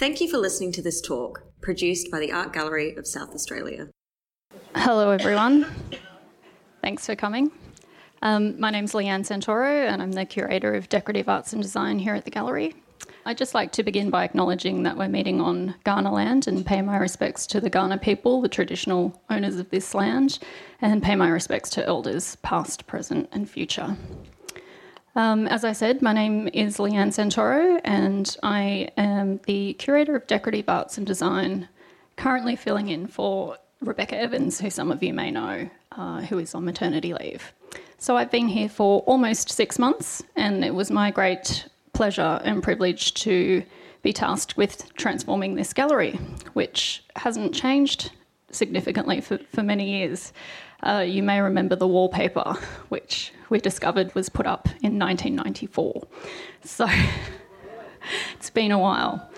Thank 0.00 0.22
you 0.22 0.30
for 0.30 0.38
listening 0.38 0.72
to 0.72 0.82
this 0.82 1.02
talk, 1.02 1.42
produced 1.60 2.10
by 2.10 2.20
the 2.20 2.32
Art 2.32 2.54
Gallery 2.54 2.96
of 2.96 3.06
South 3.06 3.34
Australia. 3.34 3.90
Hello, 4.74 5.10
everyone. 5.10 5.66
Thanks 6.80 7.04
for 7.04 7.14
coming. 7.14 7.52
Um, 8.22 8.58
my 8.58 8.70
name's 8.70 8.94
Leanne 8.94 9.26
Santoro, 9.26 9.86
and 9.86 10.00
I'm 10.00 10.12
the 10.12 10.24
curator 10.24 10.72
of 10.72 10.88
decorative 10.88 11.28
arts 11.28 11.52
and 11.52 11.60
design 11.60 11.98
here 11.98 12.14
at 12.14 12.24
the 12.24 12.30
gallery. 12.30 12.74
I'd 13.26 13.36
just 13.36 13.52
like 13.52 13.72
to 13.72 13.82
begin 13.82 14.08
by 14.08 14.24
acknowledging 14.24 14.84
that 14.84 14.96
we're 14.96 15.08
meeting 15.08 15.38
on 15.38 15.74
Kaurna 15.84 16.10
land 16.10 16.46
and 16.48 16.64
pay 16.64 16.80
my 16.80 16.96
respects 16.96 17.46
to 17.48 17.60
the 17.60 17.68
Kaurna 17.68 18.00
people, 18.00 18.40
the 18.40 18.48
traditional 18.48 19.20
owners 19.28 19.56
of 19.56 19.68
this 19.68 19.94
land, 19.94 20.38
and 20.80 21.02
pay 21.02 21.14
my 21.14 21.28
respects 21.28 21.68
to 21.70 21.86
elders 21.86 22.36
past, 22.36 22.86
present, 22.86 23.28
and 23.32 23.50
future. 23.50 23.98
Um, 25.16 25.48
as 25.48 25.64
I 25.64 25.72
said, 25.72 26.02
my 26.02 26.12
name 26.12 26.48
is 26.52 26.76
Leanne 26.78 27.08
Santoro, 27.08 27.80
and 27.84 28.36
I 28.44 28.90
am 28.96 29.40
the 29.46 29.74
curator 29.74 30.14
of 30.14 30.26
decorative 30.26 30.68
arts 30.68 30.98
and 30.98 31.06
design, 31.06 31.68
currently 32.16 32.54
filling 32.54 32.88
in 32.88 33.08
for 33.08 33.56
Rebecca 33.80 34.16
Evans, 34.16 34.60
who 34.60 34.70
some 34.70 34.92
of 34.92 35.02
you 35.02 35.12
may 35.12 35.32
know, 35.32 35.68
uh, 35.92 36.20
who 36.22 36.38
is 36.38 36.54
on 36.54 36.64
maternity 36.64 37.12
leave. 37.12 37.52
So 37.98 38.16
I've 38.16 38.30
been 38.30 38.48
here 38.48 38.68
for 38.68 39.00
almost 39.00 39.50
six 39.50 39.78
months, 39.78 40.22
and 40.36 40.64
it 40.64 40.74
was 40.74 40.90
my 40.90 41.10
great 41.10 41.66
pleasure 41.92 42.40
and 42.44 42.62
privilege 42.62 43.14
to 43.14 43.64
be 44.02 44.12
tasked 44.12 44.56
with 44.56 44.94
transforming 44.94 45.56
this 45.56 45.72
gallery, 45.72 46.12
which 46.52 47.02
hasn't 47.16 47.52
changed 47.52 48.12
significantly 48.52 49.20
for, 49.20 49.38
for 49.52 49.62
many 49.62 49.98
years. 49.98 50.32
Uh, 50.82 51.04
you 51.06 51.22
may 51.22 51.40
remember 51.40 51.76
the 51.76 51.86
wallpaper, 51.86 52.56
which 52.88 53.32
we 53.50 53.58
discovered 53.58 54.14
was 54.14 54.28
put 54.28 54.46
up 54.46 54.68
in 54.82 54.98
1994. 54.98 56.02
So 56.64 56.86
it's 58.34 58.50
been 58.50 58.70
a 58.70 58.78
while. 58.78 59.30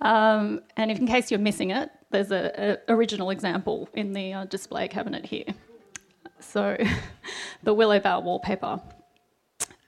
Um, 0.00 0.60
and 0.76 0.90
in 0.90 1.06
case 1.06 1.30
you're 1.30 1.40
missing 1.40 1.70
it, 1.70 1.90
there's 2.10 2.30
an 2.30 2.78
original 2.88 3.30
example 3.30 3.88
in 3.94 4.12
the 4.12 4.32
uh, 4.34 4.44
display 4.44 4.88
cabinet 4.88 5.24
here. 5.24 5.46
So 6.40 6.76
the 7.62 7.72
Willow 7.72 8.00
Bough 8.00 8.20
wallpaper. 8.20 8.80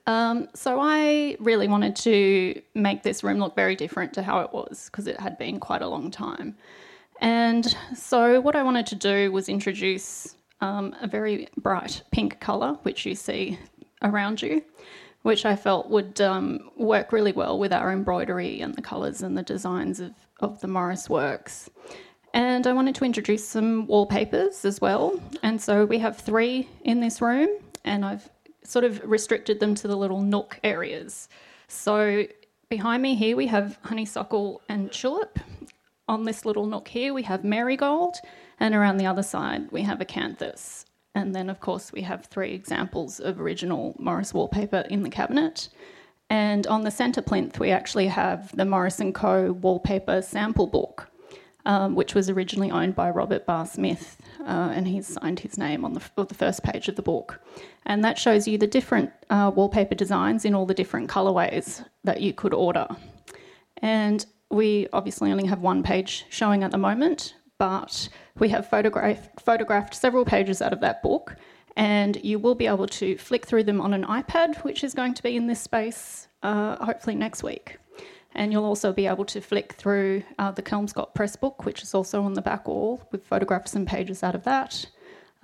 Um, 0.06 0.48
so 0.54 0.80
I 0.80 1.36
really 1.40 1.66
wanted 1.66 1.96
to 1.96 2.60
make 2.74 3.02
this 3.02 3.24
room 3.24 3.38
look 3.38 3.56
very 3.56 3.74
different 3.74 4.12
to 4.14 4.22
how 4.22 4.40
it 4.40 4.52
was 4.52 4.88
because 4.90 5.06
it 5.06 5.18
had 5.18 5.38
been 5.38 5.58
quite 5.58 5.82
a 5.82 5.88
long 5.88 6.10
time. 6.10 6.56
And 7.24 7.74
so 7.96 8.38
what 8.38 8.54
I 8.54 8.62
wanted 8.62 8.84
to 8.88 8.96
do 8.96 9.32
was 9.32 9.48
introduce 9.48 10.36
um, 10.60 10.94
a 11.00 11.06
very 11.06 11.48
bright 11.56 12.02
pink 12.12 12.38
colour, 12.38 12.74
which 12.82 13.06
you 13.06 13.14
see 13.14 13.58
around 14.02 14.42
you, 14.42 14.62
which 15.22 15.46
I 15.46 15.56
felt 15.56 15.88
would 15.88 16.20
um, 16.20 16.70
work 16.76 17.12
really 17.12 17.32
well 17.32 17.58
with 17.58 17.72
our 17.72 17.92
embroidery 17.92 18.60
and 18.60 18.74
the 18.74 18.82
colours 18.82 19.22
and 19.22 19.38
the 19.38 19.42
designs 19.42 20.00
of, 20.00 20.12
of 20.40 20.60
the 20.60 20.68
Morris 20.68 21.08
works. 21.08 21.70
And 22.34 22.66
I 22.66 22.74
wanted 22.74 22.94
to 22.96 23.06
introduce 23.06 23.48
some 23.48 23.86
wallpapers 23.86 24.66
as 24.66 24.82
well. 24.82 25.18
And 25.42 25.58
so 25.58 25.86
we 25.86 25.98
have 26.00 26.18
three 26.18 26.68
in 26.82 27.00
this 27.00 27.22
room, 27.22 27.48
and 27.86 28.04
I've 28.04 28.28
sort 28.64 28.84
of 28.84 29.00
restricted 29.02 29.60
them 29.60 29.74
to 29.76 29.88
the 29.88 29.96
little 29.96 30.20
nook 30.20 30.60
areas. 30.62 31.30
So 31.68 32.26
behind 32.68 33.02
me 33.02 33.14
here 33.14 33.34
we 33.34 33.46
have 33.46 33.78
honeysuckle 33.82 34.60
and 34.68 34.92
tulip. 34.92 35.38
On 36.06 36.24
this 36.24 36.44
little 36.44 36.66
nook 36.66 36.88
here 36.88 37.14
we 37.14 37.22
have 37.22 37.44
marigold, 37.44 38.16
and 38.60 38.74
around 38.74 38.98
the 38.98 39.06
other 39.06 39.22
side 39.22 39.70
we 39.72 39.82
have 39.82 39.98
acanthus. 39.98 40.84
And 41.14 41.34
then, 41.34 41.48
of 41.48 41.60
course, 41.60 41.92
we 41.92 42.02
have 42.02 42.26
three 42.26 42.52
examples 42.52 43.20
of 43.20 43.40
original 43.40 43.94
Morris 43.98 44.34
wallpaper 44.34 44.84
in 44.90 45.02
the 45.04 45.10
cabinet. 45.10 45.68
And 46.28 46.66
on 46.66 46.82
the 46.82 46.90
centre 46.90 47.22
plinth, 47.22 47.60
we 47.60 47.70
actually 47.70 48.08
have 48.08 48.54
the 48.56 48.64
Morris 48.64 49.00
& 49.06 49.14
Co. 49.14 49.52
wallpaper 49.52 50.22
sample 50.22 50.66
book, 50.66 51.08
um, 51.66 51.94
which 51.94 52.14
was 52.14 52.28
originally 52.28 52.70
owned 52.70 52.96
by 52.96 53.10
Robert 53.10 53.46
Barr 53.46 53.64
Smith, 53.64 54.16
uh, 54.40 54.72
and 54.74 54.88
he's 54.88 55.06
signed 55.06 55.40
his 55.40 55.56
name 55.56 55.84
on 55.84 55.92
the, 55.92 56.02
on 56.18 56.26
the, 56.26 56.34
first 56.34 56.64
page 56.64 56.88
of 56.88 56.96
the 56.96 57.02
book. 57.02 57.40
And 57.86 58.02
that 58.02 58.18
shows 58.18 58.48
you 58.48 58.58
the 58.58 58.66
different 58.66 59.12
uh, 59.30 59.52
wallpaper 59.54 59.94
designs 59.94 60.44
in 60.44 60.54
all 60.54 60.66
the 60.66 60.74
different 60.74 61.08
colourways 61.08 61.86
that 62.02 62.20
you 62.20 62.32
could 62.32 62.54
order. 62.54 62.88
And 63.78 64.26
we 64.50 64.88
obviously 64.92 65.30
only 65.30 65.46
have 65.46 65.60
one 65.60 65.82
page 65.82 66.26
showing 66.30 66.62
at 66.62 66.70
the 66.70 66.78
moment, 66.78 67.34
but 67.58 68.08
we 68.38 68.48
have 68.50 68.68
photograph- 68.68 69.30
photographed 69.40 69.94
several 69.94 70.24
pages 70.24 70.60
out 70.60 70.72
of 70.72 70.80
that 70.80 71.02
book, 71.02 71.36
and 71.76 72.22
you 72.24 72.38
will 72.38 72.54
be 72.54 72.66
able 72.66 72.86
to 72.86 73.16
flick 73.18 73.46
through 73.46 73.64
them 73.64 73.80
on 73.80 73.94
an 73.94 74.04
iPad, 74.04 74.62
which 74.64 74.84
is 74.84 74.94
going 74.94 75.14
to 75.14 75.22
be 75.22 75.36
in 75.36 75.46
this 75.46 75.60
space 75.60 76.28
uh, 76.42 76.84
hopefully 76.84 77.16
next 77.16 77.42
week. 77.42 77.78
And 78.36 78.52
you'll 78.52 78.64
also 78.64 78.92
be 78.92 79.06
able 79.06 79.24
to 79.26 79.40
flick 79.40 79.74
through 79.74 80.24
uh, 80.38 80.50
the 80.50 80.62
Kelmscott 80.62 81.14
Press 81.14 81.36
book, 81.36 81.64
which 81.64 81.82
is 81.82 81.94
also 81.94 82.22
on 82.22 82.34
the 82.34 82.42
back 82.42 82.66
wall, 82.66 83.06
with 83.12 83.24
photographs 83.24 83.74
and 83.74 83.86
pages 83.86 84.22
out 84.22 84.34
of 84.34 84.42
that, 84.44 84.86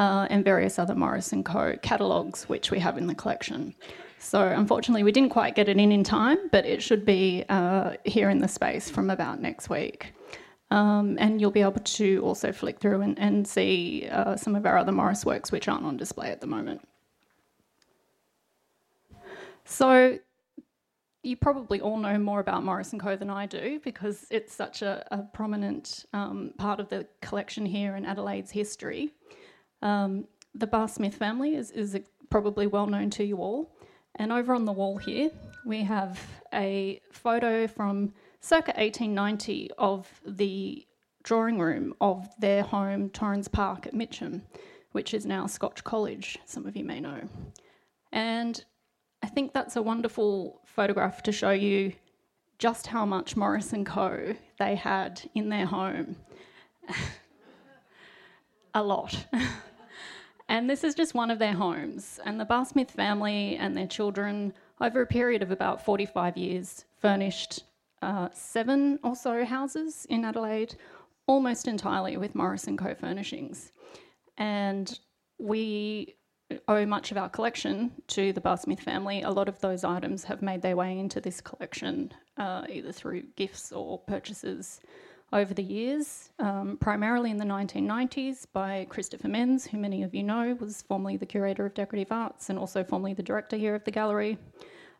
uh, 0.00 0.26
and 0.28 0.44
various 0.44 0.78
other 0.78 0.94
Morris 0.94 1.32
& 1.38 1.44
Co. 1.44 1.76
catalogues, 1.82 2.48
which 2.48 2.70
we 2.70 2.80
have 2.80 2.98
in 2.98 3.06
the 3.06 3.14
collection. 3.14 3.74
So 4.22 4.46
unfortunately, 4.46 5.02
we 5.02 5.12
didn't 5.12 5.30
quite 5.30 5.54
get 5.54 5.68
it 5.68 5.78
in 5.78 5.90
in 5.90 6.04
time, 6.04 6.36
but 6.52 6.66
it 6.66 6.82
should 6.82 7.06
be 7.06 7.42
uh, 7.48 7.94
here 8.04 8.28
in 8.28 8.38
the 8.38 8.48
space 8.48 8.90
from 8.90 9.08
about 9.08 9.40
next 9.40 9.70
week. 9.70 10.12
Um, 10.70 11.16
and 11.18 11.40
you'll 11.40 11.50
be 11.50 11.62
able 11.62 11.80
to 11.80 12.20
also 12.22 12.52
flick 12.52 12.78
through 12.78 13.00
and, 13.00 13.18
and 13.18 13.48
see 13.48 14.06
uh, 14.12 14.36
some 14.36 14.54
of 14.54 14.66
our 14.66 14.76
other 14.76 14.92
Morris 14.92 15.24
works 15.24 15.50
which 15.50 15.68
aren't 15.68 15.84
on 15.84 15.96
display 15.96 16.30
at 16.30 16.42
the 16.42 16.46
moment. 16.46 16.86
So 19.64 20.18
you 21.22 21.36
probably 21.36 21.80
all 21.80 21.96
know 21.96 22.18
more 22.18 22.40
about 22.40 22.62
Morris 22.62 22.94
& 22.96 22.98
Co 23.00 23.16
than 23.16 23.30
I 23.30 23.46
do 23.46 23.80
because 23.82 24.26
it's 24.30 24.54
such 24.54 24.82
a, 24.82 25.04
a 25.10 25.22
prominent 25.22 26.04
um, 26.12 26.52
part 26.58 26.78
of 26.78 26.90
the 26.90 27.06
collection 27.22 27.64
here 27.64 27.96
in 27.96 28.04
Adelaide's 28.04 28.50
history. 28.50 29.12
Um, 29.80 30.26
the 30.54 30.66
Barr 30.66 30.88
Smith 30.88 31.14
family 31.14 31.56
is, 31.56 31.70
is 31.70 31.98
probably 32.28 32.66
well 32.66 32.86
known 32.86 33.08
to 33.10 33.24
you 33.24 33.38
all. 33.38 33.74
And 34.16 34.32
over 34.32 34.54
on 34.54 34.64
the 34.64 34.72
wall 34.72 34.96
here, 34.96 35.30
we 35.64 35.82
have 35.84 36.18
a 36.52 37.00
photo 37.12 37.66
from 37.66 38.12
circa 38.40 38.72
1890 38.72 39.70
of 39.78 40.08
the 40.26 40.86
drawing 41.22 41.58
room 41.58 41.94
of 42.00 42.28
their 42.38 42.62
home, 42.62 43.10
Torrens 43.10 43.48
Park 43.48 43.86
at 43.86 43.94
Mitcham, 43.94 44.42
which 44.92 45.14
is 45.14 45.26
now 45.26 45.46
Scotch 45.46 45.84
College, 45.84 46.38
some 46.44 46.66
of 46.66 46.76
you 46.76 46.84
may 46.84 47.00
know. 47.00 47.20
And 48.12 48.62
I 49.22 49.28
think 49.28 49.52
that's 49.52 49.76
a 49.76 49.82
wonderful 49.82 50.60
photograph 50.66 51.22
to 51.24 51.32
show 51.32 51.50
you 51.50 51.92
just 52.58 52.86
how 52.86 53.06
much 53.06 53.36
Morris 53.36 53.72
& 53.78 53.84
Co. 53.84 54.34
they 54.58 54.74
had 54.74 55.22
in 55.34 55.48
their 55.48 55.66
home. 55.66 56.16
a 58.74 58.82
lot. 58.82 59.26
and 60.50 60.68
this 60.68 60.82
is 60.82 60.96
just 60.96 61.14
one 61.14 61.30
of 61.30 61.38
their 61.38 61.52
homes. 61.52 62.18
And 62.24 62.38
the 62.38 62.44
Barr 62.44 62.66
Smith 62.66 62.90
family 62.90 63.56
and 63.56 63.76
their 63.76 63.86
children, 63.86 64.52
over 64.80 65.00
a 65.00 65.06
period 65.06 65.42
of 65.42 65.52
about 65.52 65.84
45 65.84 66.36
years, 66.36 66.84
furnished 66.98 67.62
uh, 68.02 68.30
seven 68.32 68.98
or 69.04 69.14
so 69.14 69.44
houses 69.44 70.08
in 70.10 70.24
Adelaide, 70.24 70.74
almost 71.28 71.68
entirely 71.68 72.16
with 72.16 72.34
Morris 72.34 72.66
& 72.72 72.76
Co. 72.76 72.96
furnishings. 72.96 73.70
And 74.38 74.98
we 75.38 76.16
owe 76.66 76.84
much 76.84 77.12
of 77.12 77.16
our 77.16 77.28
collection 77.28 77.92
to 78.08 78.32
the 78.32 78.40
Barr 78.40 78.56
Smith 78.56 78.80
family. 78.80 79.22
A 79.22 79.30
lot 79.30 79.48
of 79.48 79.60
those 79.60 79.84
items 79.84 80.24
have 80.24 80.42
made 80.42 80.62
their 80.62 80.74
way 80.74 80.98
into 80.98 81.20
this 81.20 81.40
collection, 81.40 82.12
uh, 82.38 82.64
either 82.68 82.90
through 82.90 83.22
gifts 83.36 83.70
or 83.70 84.00
purchases 84.00 84.80
over 85.32 85.54
the 85.54 85.62
years, 85.62 86.30
um, 86.38 86.76
primarily 86.80 87.30
in 87.30 87.36
the 87.36 87.44
1990s 87.44 88.46
by 88.52 88.86
Christopher 88.88 89.28
Menz, 89.28 89.68
who 89.68 89.78
many 89.78 90.02
of 90.02 90.14
you 90.14 90.22
know 90.24 90.56
was 90.60 90.82
formerly 90.82 91.16
the 91.16 91.26
curator 91.26 91.64
of 91.64 91.74
decorative 91.74 92.10
arts 92.10 92.50
and 92.50 92.58
also 92.58 92.82
formerly 92.82 93.14
the 93.14 93.22
director 93.22 93.56
here 93.56 93.74
of 93.74 93.84
the 93.84 93.90
gallery. 93.92 94.38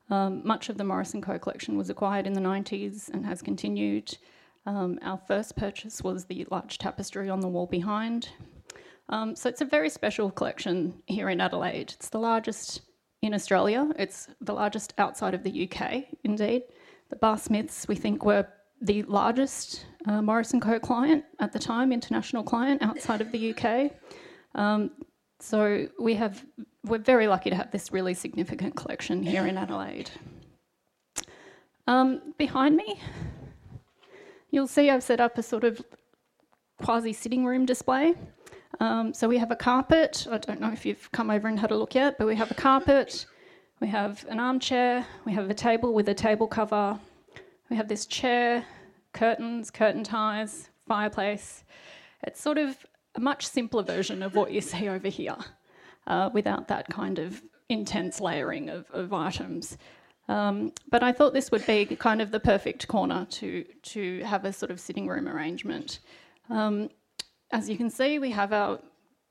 Um, 0.09 0.43
much 0.45 0.69
of 0.69 0.77
the 0.77 0.85
Morris 0.85 1.15
& 1.19 1.23
Co 1.23 1.39
collection 1.39 1.77
was 1.77 1.91
acquired 1.91 2.27
in 2.27 2.33
the 2.33 2.41
90s 2.41 3.09
and 3.09 3.25
has 3.27 3.43
continued. 3.43 4.17
Um, 4.67 4.99
our 5.03 5.19
first 5.27 5.57
purchase 5.57 6.03
was 6.03 6.25
the 6.25 6.47
large 6.51 6.79
tapestry 6.79 7.29
on 7.29 7.41
the 7.41 7.49
wall 7.49 7.67
behind. 7.67 8.29
Um, 9.09 9.35
so 9.35 9.49
it's 9.49 9.61
a 9.61 9.65
very 9.65 9.89
special 9.89 10.31
collection 10.31 11.03
here 11.07 11.29
in 11.29 11.41
Adelaide. 11.41 11.93
It's 11.97 12.09
the 12.09 12.19
largest 12.19 12.83
in 13.23 13.35
Australia. 13.35 13.91
It's 13.99 14.29
the 14.41 14.55
largest 14.55 14.95
outside 14.99 15.35
of 15.35 15.43
the 15.43 15.69
UK, 15.69 16.05
indeed. 16.23 16.63
The 17.09 17.17
Barr 17.17 17.39
Smiths, 17.39 17.89
we 17.89 17.97
think, 17.97 18.25
were 18.25 18.47
the 18.81 19.03
largest 19.03 19.85
uh, 20.07 20.23
Morris 20.23 20.55
& 20.59 20.61
Co 20.61 20.79
client 20.79 21.25
at 21.39 21.53
the 21.53 21.59
time, 21.59 21.93
international 21.93 22.43
client 22.43 22.83
outside 22.83 23.21
of 23.21 23.33
the 23.33 23.55
UK. 23.55 23.93
Um, 24.55 24.91
so 25.41 25.89
we 25.99 26.15
have 26.15 26.45
we're 26.85 26.99
very 26.99 27.29
lucky 27.29 27.51
to 27.51 27.57
have 27.57 27.71
this 27.71 27.93
really 27.93 28.15
significant 28.15 28.75
collection 28.75 29.23
here 29.23 29.47
in 29.47 29.59
Adelaide. 29.59 30.11
Um, 31.87 32.35
behind 32.39 32.77
me, 32.77 33.01
you'll 34.51 34.67
see 34.67 34.89
I've 34.89 35.03
set 35.03 35.21
up 35.21 35.37
a 35.37 35.43
sort 35.43 35.65
of 35.65 35.83
quasi 36.83 37.13
sitting 37.13 37.45
room 37.45 37.67
display. 37.67 38.15
Um, 38.81 39.13
so 39.13 39.29
we 39.29 39.37
have 39.37 39.51
a 39.51 39.57
carpet. 39.57 40.27
I 40.31 40.39
don't 40.39 40.61
know 40.61 40.73
if 40.73 40.87
you've 40.87 41.11
come 41.13 41.31
over 41.31 41.49
and 41.49 41.59
had 41.59 41.71
a 41.71 41.77
look 41.77 41.95
yet, 41.95 42.17
but 42.17 42.27
we 42.27 42.37
have 42.37 42.51
a 42.51 42.55
carpet. 42.55 43.27
We 43.81 43.89
have 43.89 44.25
an 44.29 44.41
armchair. 44.41 45.07
We 45.27 45.33
have 45.33 45.51
a 45.51 45.55
table 45.55 45.93
with 45.93 46.09
a 46.09 46.15
table 46.15 46.47
cover. 46.47 46.99
We 47.69 47.77
have 47.77 47.89
this 47.89 48.07
chair 48.07 48.65
curtains, 49.13 49.71
curtain 49.71 50.05
ties, 50.05 50.71
fireplace. 50.87 51.65
It's 52.23 52.41
sort 52.41 52.59
of 52.59 52.87
a 53.15 53.21
much 53.21 53.47
simpler 53.47 53.83
version 53.83 54.23
of 54.23 54.35
what 54.35 54.53
you 54.53 54.61
see 54.61 54.89
over 54.89 55.09
here 55.09 55.37
uh, 56.07 56.31
without 56.33 56.69
that 56.69 56.89
kind 56.89 57.19
of 57.19 57.43
intense 57.69 58.21
layering 58.21 58.69
of, 58.69 58.91
of 58.91 59.13
items. 59.13 59.79
Um, 60.29 60.73
but 60.89 61.03
I 61.03 61.13
thought 61.13 61.33
this 61.33 61.51
would 61.51 61.67
be 61.67 61.85
kind 61.87 62.23
of 62.23 62.31
the 62.31 62.39
perfect 62.39 62.87
corner 62.87 63.27
to, 63.31 63.65
to 63.83 64.23
have 64.23 64.45
a 64.45 64.53
sort 64.53 64.71
of 64.71 64.79
sitting 64.79 65.09
room 65.09 65.27
arrangement. 65.29 66.01
Um, 66.49 66.91
as 67.53 67.69
you 67.69 67.77
can 67.77 67.91
see, 67.91 68.19
we 68.19 68.31
have 68.31 68.53
our 68.53 68.79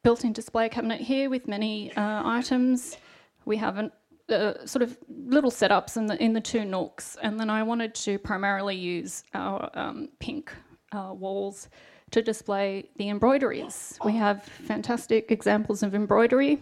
built-in 0.04 0.34
display 0.34 0.68
cabinet 0.68 1.00
here 1.00 1.30
with 1.30 1.48
many 1.48 1.94
uh, 1.96 2.22
items. 2.26 2.98
We 3.46 3.58
have 3.58 3.78
an, 3.78 3.92
uh, 4.30 4.66
sort 4.66 4.84
of 4.84 4.98
little 5.08 5.52
setups 5.52 5.98
in 5.98 6.06
the 6.08 6.22
in 6.24 6.34
the 6.34 6.42
two 6.42 6.66
nooks, 6.66 7.18
and 7.22 7.40
then 7.40 7.50
I 7.50 7.64
wanted 7.64 7.94
to 7.96 8.20
primarily 8.20 8.76
use 8.76 9.24
our 9.34 9.70
um, 9.74 10.10
pink 10.20 10.54
uh, 10.92 11.14
walls 11.14 11.70
to 12.12 12.22
display 12.22 12.90
the 12.98 13.10
embroideries. 13.10 14.00
We 14.04 14.14
have 14.14 14.44
fantastic 14.44 15.32
examples 15.32 15.84
of 15.84 15.94
embroidery. 15.94 16.60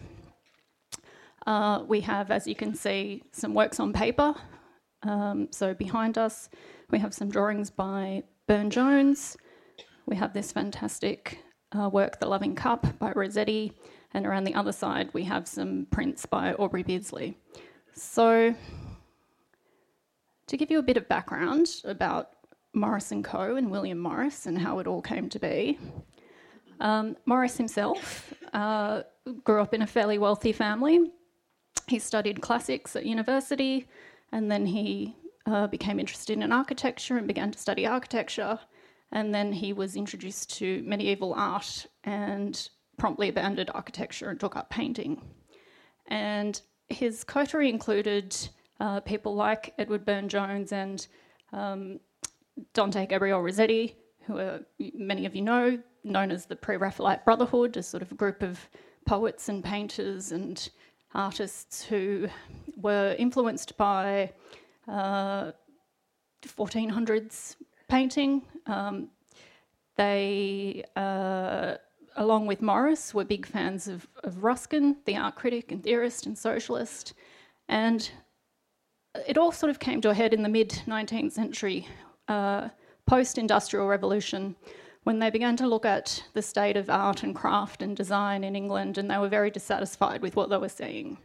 Uh, 1.46 1.84
we 1.88 2.02
have, 2.02 2.32
as 2.32 2.46
you 2.46 2.56
can 2.56 2.76
see, 2.76 3.24
some 3.32 3.54
works 3.54 3.80
on 3.80 3.94
paper. 3.94 4.36
Um, 5.04 5.48
so 5.52 5.74
behind 5.74 6.18
us, 6.18 6.50
we 6.92 7.00
have 7.00 7.14
some 7.14 7.30
drawings 7.30 7.70
by 7.70 8.24
Burne 8.48 8.70
Jones. 8.70 9.38
We 10.06 10.18
have 10.18 10.34
this 10.34 10.52
fantastic 10.52 11.40
uh, 11.78 11.90
work, 11.90 12.20
The 12.20 12.28
Loving 12.28 12.56
Cup 12.56 13.00
by 13.00 13.14
Rossetti, 13.14 13.74
and 14.14 14.26
around 14.26 14.46
the 14.46 14.56
other 14.56 14.72
side, 14.72 15.10
we 15.14 15.24
have 15.24 15.48
some 15.48 15.88
prints 15.92 16.26
by 16.26 16.54
Aubrey 16.54 16.84
Beardsley. 16.84 17.38
So, 17.94 18.56
to 20.48 20.58
give 20.58 20.72
you 20.72 20.80
a 20.80 20.84
bit 20.84 20.98
of 20.98 21.08
background 21.08 21.68
about 21.84 22.32
Morris 22.74 23.12
& 23.18 23.24
Co. 23.24 23.56
and 23.56 23.72
William 23.72 23.98
Morris 23.98 24.46
and 24.46 24.58
how 24.58 24.80
it 24.80 24.88
all 24.88 25.02
came 25.02 25.30
to 25.30 25.40
be. 25.40 25.78
Um, 26.80 27.18
Morris 27.26 27.58
himself 27.58 28.34
uh, 28.54 29.04
grew 29.44 29.62
up 29.62 29.74
in 29.74 29.82
a 29.82 29.88
fairly 29.88 30.18
wealthy 30.18 30.52
family. 30.52 31.12
He 31.88 32.00
studied 32.00 32.42
classics 32.42 32.96
at 32.96 33.06
university 33.06 33.88
and 34.32 34.52
then 34.52 34.66
he 34.66 35.16
uh, 35.46 35.68
became 35.68 36.00
interested 36.00 36.38
in 36.38 36.52
architecture 36.52 37.18
and 37.18 37.28
began 37.28 37.52
to 37.52 37.58
study 37.58 37.88
architecture. 37.88 38.60
And 39.12 39.34
then 39.34 39.54
he 39.54 39.74
was 39.74 39.96
introduced 39.96 40.56
to 40.58 40.84
medieval 40.86 41.34
art 41.34 41.88
and 42.04 42.70
promptly 42.98 43.30
abandoned 43.30 43.72
architecture 43.74 44.30
and 44.30 44.40
took 44.40 44.56
up 44.56 44.70
painting. 44.70 45.22
And 46.08 46.60
his 46.90 47.24
coterie 47.24 47.70
included 47.70 48.36
uh, 48.80 49.00
people 49.02 49.36
like 49.36 49.74
Edward 49.78 50.06
Burne 50.06 50.30
Jones 50.30 50.72
and 50.72 51.06
um, 51.54 52.00
Dante 52.74 53.06
Gabriel 53.06 53.42
Rossetti, 53.42 53.96
who 54.26 54.38
are, 54.38 54.62
many 54.94 55.26
of 55.26 55.36
you 55.36 55.42
know, 55.42 55.80
known 56.04 56.32
as 56.32 56.46
the 56.46 56.56
Pre 56.56 56.78
Raphaelite 56.78 57.26
Brotherhood, 57.26 57.78
a 57.78 57.84
sort 57.84 58.02
of 58.04 58.16
group 58.18 58.42
of 58.42 58.60
poets 59.06 59.50
and 59.50 59.64
painters 59.64 60.32
and 60.32 60.70
artists 61.14 61.84
who 61.84 62.28
were 62.78 63.16
influenced 63.18 63.78
by 63.78 64.32
uh, 64.88 65.52
1400s 66.46 67.56
painting. 67.88 68.42
Um, 68.66 69.10
they, 69.96 70.84
uh, 70.96 71.76
along 72.18 72.48
with 72.48 72.62
Morris, 72.62 73.14
were 73.14 73.24
big 73.24 73.46
fans 73.46 73.88
of, 73.88 74.08
of 74.24 74.44
Ruskin, 74.44 74.98
the 75.06 75.16
art 75.16 75.36
critic 75.36 75.72
and 75.72 75.84
theorist 75.84 76.26
and 76.26 76.38
socialist. 76.38 77.14
And 77.70 78.10
it 79.28 79.38
all 79.38 79.52
sort 79.52 79.70
of 79.70 79.80
came 79.80 80.02
to 80.02 80.10
a 80.10 80.14
head 80.14 80.34
in 80.34 80.44
the 80.44 80.50
mid 80.50 80.70
19th 80.88 81.32
century 81.32 81.88
uh, 82.28 82.70
post 83.06 83.38
industrial 83.38 83.88
revolution 83.88 84.56
when 85.04 85.20
they 85.20 85.30
began 85.30 85.56
to 85.56 85.68
look 85.68 85.86
at 85.86 86.22
the 86.34 86.42
state 86.42 86.76
of 86.76 86.90
art 86.90 87.24
and 87.24 87.34
craft 87.34 87.82
and 87.82 87.96
design 87.96 88.44
in 88.44 88.56
England, 88.58 88.98
and 88.98 89.10
they 89.10 89.18
were 89.18 89.30
very 89.30 89.50
dissatisfied 89.50 90.22
with 90.22 90.36
what 90.36 90.50
they 90.50 90.58
were 90.58 90.68
seeing. 90.68 91.18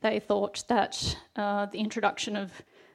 They 0.00 0.18
thought 0.18 0.64
that 0.68 1.16
uh, 1.36 1.66
the 1.66 1.78
introduction 1.78 2.34
of 2.34 2.50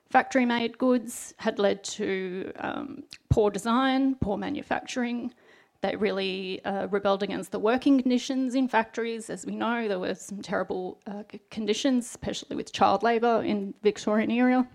factory 0.10 0.46
made 0.46 0.78
goods 0.78 1.34
had 1.38 1.58
led 1.58 1.84
to 1.86 2.52
um, 2.58 3.04
poor 3.30 3.50
design, 3.50 4.16
poor 4.16 4.38
manufacturing. 4.38 5.34
They 5.82 5.96
really 5.96 6.64
uh, 6.66 6.88
rebelled 6.88 7.24
against 7.24 7.52
the 7.52 7.60
working 7.60 8.02
conditions 8.02 8.54
in 8.56 8.68
factories. 8.68 9.30
As 9.30 9.46
we 9.46 9.56
know, 9.56 9.88
there 9.88 10.00
were 10.00 10.16
some 10.16 10.42
terrible 10.42 11.00
uh, 11.08 11.24
conditions, 11.50 12.06
especially 12.06 12.56
with 12.58 12.74
child 12.74 13.02
labour 13.02 13.44
in 13.44 13.74
Victorian 13.82 14.30
era. 14.30 14.68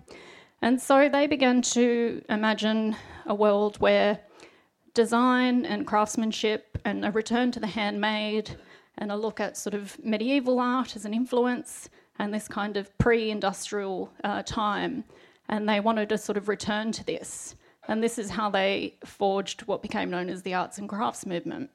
And 0.63 0.81
so 0.81 1.11
they 1.11 1.27
began 1.27 1.61
to 1.63 2.23
imagine 2.31 2.97
a 3.27 3.35
world 3.35 3.77
where 3.81 4.19
design 4.95 5.67
and 5.67 5.87
craftsmanship 5.87 6.79
and 6.87 7.05
a 7.05 7.11
return 7.11 7.53
to 7.53 7.61
the 7.61 7.67
handmade 7.67 8.57
and 8.97 9.13
a 9.13 9.17
look 9.17 9.41
at 9.41 9.59
sort 9.59 9.75
of 9.75 10.03
medieval 10.03 10.61
art 10.61 10.97
as 10.97 11.05
an 11.05 11.13
influence 11.13 11.91
and 12.19 12.33
this 12.33 12.49
kind 12.49 12.77
of 12.77 12.97
pre 12.97 13.31
industrial 13.31 14.11
uh, 14.23 14.43
time. 14.43 15.05
And 15.49 15.69
they 15.69 15.81
wanted 15.81 16.09
to 16.09 16.19
sort 16.19 16.39
of 16.39 16.49
return 16.49 16.93
to 16.93 17.05
this. 17.05 17.57
And 17.89 18.03
this 18.03 18.19
is 18.19 18.31
how 18.31 18.51
they 18.51 18.95
forged 19.05 19.63
what 19.63 19.83
became 19.83 20.11
known 20.11 20.29
as 20.29 20.43
the 20.43 20.55
arts 20.55 20.79
and 20.79 20.89
crafts 20.89 21.27
movement. 21.27 21.71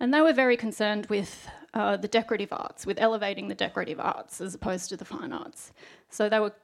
And 0.00 0.12
they 0.12 0.20
were 0.20 0.32
very 0.32 0.56
concerned 0.56 1.06
with 1.06 1.48
uh, 1.72 1.96
the 1.96 2.08
decorative 2.08 2.52
arts, 2.52 2.84
with 2.84 3.00
elevating 3.00 3.48
the 3.48 3.54
decorative 3.54 4.00
arts 4.00 4.40
as 4.40 4.54
opposed 4.54 4.88
to 4.88 4.96
the 4.96 5.04
fine 5.04 5.32
arts. 5.32 5.72
So 6.10 6.28
they 6.28 6.40
were 6.40 6.54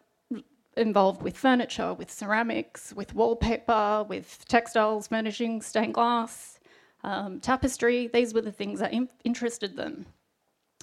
involved 0.76 1.22
with 1.22 1.36
furniture, 1.36 1.94
with 1.94 2.10
ceramics, 2.10 2.92
with 2.92 3.14
wallpaper, 3.14 4.04
with 4.08 4.44
textiles, 4.48 5.08
furnishings, 5.08 5.66
stained 5.66 5.94
glass, 5.94 6.58
um, 7.04 7.40
tapestry. 7.40 8.08
These 8.12 8.34
were 8.34 8.40
the 8.40 8.52
things 8.52 8.80
that 8.80 8.92
in- 8.92 9.08
interested 9.24 9.76
them. 9.76 10.06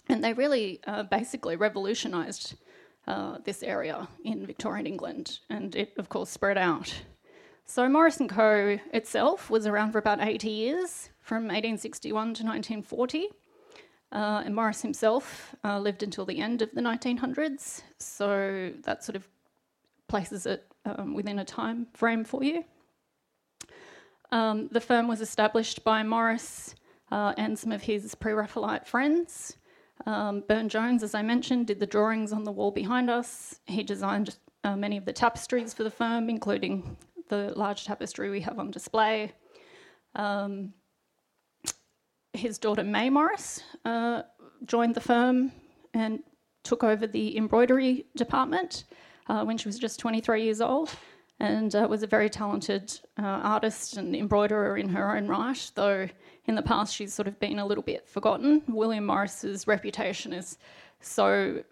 And 0.09 0.24
they 0.24 0.33
really 0.33 0.79
uh, 0.88 1.03
basically 1.03 1.56
revolutionised 1.56 2.56
uh, 3.07 3.38
this 3.44 3.63
area 3.63 4.07
in 4.24 4.45
Victorian 4.45 4.85
England, 4.85 5.39
and 5.50 5.75
it, 5.75 5.94
of 5.97 6.09
course, 6.09 6.29
spread 6.29 6.57
out. 6.57 6.94
So 7.69 7.89
Morris 7.89 8.21
& 8.25 8.29
Co. 8.29 8.79
itself 8.93 9.49
was 9.49 9.67
around 9.67 9.91
for 9.91 9.97
about 9.97 10.21
80 10.21 10.49
years, 10.49 11.09
from 11.19 11.43
1861 11.43 12.13
to 12.13 12.43
1940. 12.45 13.27
Uh, 14.13 14.41
and 14.45 14.55
Morris 14.55 14.81
himself 14.81 15.53
uh, 15.65 15.77
lived 15.77 16.01
until 16.01 16.25
the 16.25 16.39
end 16.39 16.61
of 16.61 16.71
the 16.71 16.79
1900s, 16.79 17.81
so 17.99 18.71
that 18.83 19.03
sort 19.03 19.17
of 19.17 19.27
places 20.07 20.45
it 20.45 20.65
um, 20.85 21.13
within 21.13 21.39
a 21.39 21.45
time 21.45 21.87
frame 21.93 22.23
for 22.23 22.41
you. 22.41 22.63
Um, 24.31 24.69
the 24.71 24.79
firm 24.79 25.09
was 25.09 25.19
established 25.19 25.83
by 25.83 26.03
Morris 26.03 26.74
uh, 27.12 27.33
and 27.38 27.59
some 27.59 27.74
of 27.74 27.81
his 27.81 28.15
pre 28.15 28.31
Raphaelite 28.31 28.88
friends. 28.88 29.57
Um, 30.05 30.41
Burne 30.47 30.69
Jones, 30.69 31.03
as 31.03 31.13
I 31.13 31.21
mentioned, 31.21 31.67
did 31.67 31.81
the 31.81 31.86
drawings 31.86 32.31
on 32.31 32.45
the 32.45 32.51
wall 32.51 32.71
behind 32.71 33.09
us. 33.09 33.59
He 33.65 33.83
designed 33.83 34.38
uh, 34.63 34.77
many 34.77 34.95
of 34.95 35.03
the 35.03 35.13
tapestries 35.13 35.74
for 35.74 35.83
the 35.83 35.91
firm, 35.91 36.29
including 36.29 36.95
the 37.29 37.53
large 37.55 37.86
tapestry 37.86 38.29
we 38.29 38.41
have 38.41 38.60
on 38.60 38.72
display. 38.72 39.34
Um, 40.15 40.74
his 42.34 42.57
daughter 42.57 42.84
May 42.84 43.10
Morris 43.10 43.62
uh, 43.86 44.24
joined 44.65 44.96
the 44.96 45.01
firm 45.01 45.51
and 45.93 46.19
took 46.63 46.84
over 46.84 47.07
the 47.07 47.38
embroidery 47.38 48.05
department 48.15 48.86
uh, 49.27 49.43
when 49.43 49.57
she 49.57 49.67
was 49.67 49.79
just 49.79 50.00
23 50.00 50.43
years 50.43 50.62
old 50.62 50.91
and 51.39 51.75
uh, 51.75 51.88
was 51.89 52.03
a 52.03 52.07
very 52.07 52.29
talented 52.29 53.00
uh, 53.19 53.25
artist 53.25 53.98
and 53.98 54.15
embroiderer 54.15 54.77
in 54.77 54.89
her 54.89 55.15
own 55.15 55.27
right, 55.27 55.72
though 55.75 56.07
in 56.46 56.55
the 56.55 56.62
past 56.62 56.96
she's 56.96 57.13
sort 57.13 57.27
of 57.27 57.39
been 57.39 57.60
a 57.60 57.65
little 57.65 57.84
bit 57.84 58.07
forgotten. 58.07 58.63
William 58.67 59.05
Morris's 59.05 59.67
reputation 59.67 60.34
is 60.34 60.57
so 61.00 61.63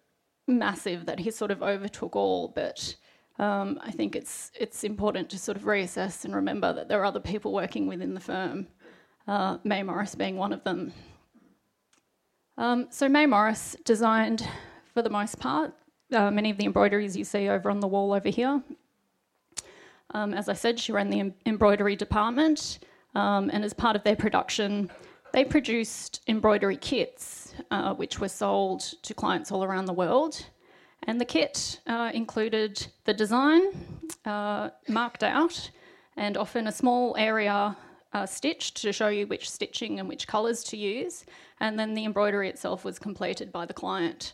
massive 0.47 1.05
that 1.07 1.19
he 1.19 1.31
sort 1.31 1.50
of 1.50 1.63
overtook 1.63 2.15
all, 2.15 2.50
but 2.50 2.95
um, 3.37 3.79
I 3.81 3.91
think 3.91 4.15
it's 4.15 4.51
it's 4.57 4.83
important 4.83 5.29
to 5.31 5.37
sort 5.37 5.57
of 5.57 5.63
reassess 5.63 6.23
and 6.25 6.35
remember 6.35 6.71
that 6.73 6.87
there 6.87 7.01
are 7.01 7.05
other 7.05 7.19
people 7.19 7.51
working 7.53 7.87
within 7.87 8.13
the 8.13 8.19
firm, 8.19 8.67
uh, 9.27 9.57
Morris 9.63 10.15
being 10.15 10.37
one 10.37 10.53
of 10.53 10.63
them. 10.63 10.93
Um, 12.57 12.87
so 12.89 13.09
May 13.09 13.25
Morris 13.25 13.75
designed, 13.83 14.47
for 14.93 15.01
the 15.01 15.09
most 15.09 15.39
part, 15.39 15.73
uh, 16.13 16.31
many 16.31 16.49
of 16.49 16.57
the 16.57 16.65
embroideries 16.65 17.17
you 17.17 17.25
see 17.25 17.49
over 17.49 17.69
on 17.69 17.81
the 17.81 17.87
wall 17.87 18.13
over 18.13 18.29
here. 18.29 18.61
Um, 20.13 20.33
as 20.33 20.47
I 20.47 20.53
said, 20.53 20.79
she 20.79 20.93
ran 20.93 21.09
the 21.09 21.19
em- 21.19 21.33
embroidery 21.45 21.97
department, 21.97 22.79
um, 23.15 23.49
and 23.51 23.65
as 23.65 23.73
part 23.73 23.97
of 23.97 24.03
their 24.03 24.15
production, 24.15 24.89
they 25.33 25.43
produced 25.43 26.21
embroidery 26.27 26.77
kits, 26.77 27.53
uh, 27.71 27.93
which 27.93 28.19
were 28.19 28.29
sold 28.29 28.79
to 29.01 29.13
clients 29.13 29.51
all 29.51 29.65
around 29.65 29.85
the 29.85 29.93
world. 29.93 30.45
And 31.07 31.21
the 31.21 31.25
kit 31.25 31.79
uh, 31.88 32.12
included 32.13 32.85
the 33.05 33.13
design 33.13 33.62
uh, 34.25 34.69
marked 34.88 35.24
out 35.24 35.69
and 36.17 36.38
often 36.38 36.67
a 36.67 36.71
small 36.71 37.15
area 37.17 37.77
uh, 38.13 38.25
stitched 38.25 38.77
to 38.81 38.93
show 38.93 39.09
you 39.09 39.27
which 39.27 39.50
stitching 39.50 40.00
and 40.00 40.07
which 40.07 40.27
colours 40.27 40.63
to 40.63 40.77
use. 40.77 41.25
And 41.59 41.77
then 41.77 41.93
the 41.93 42.05
embroidery 42.05 42.50
itself 42.50 42.85
was 42.85 42.97
completed 42.97 43.51
by 43.51 43.65
the 43.65 43.74
client. 43.74 44.33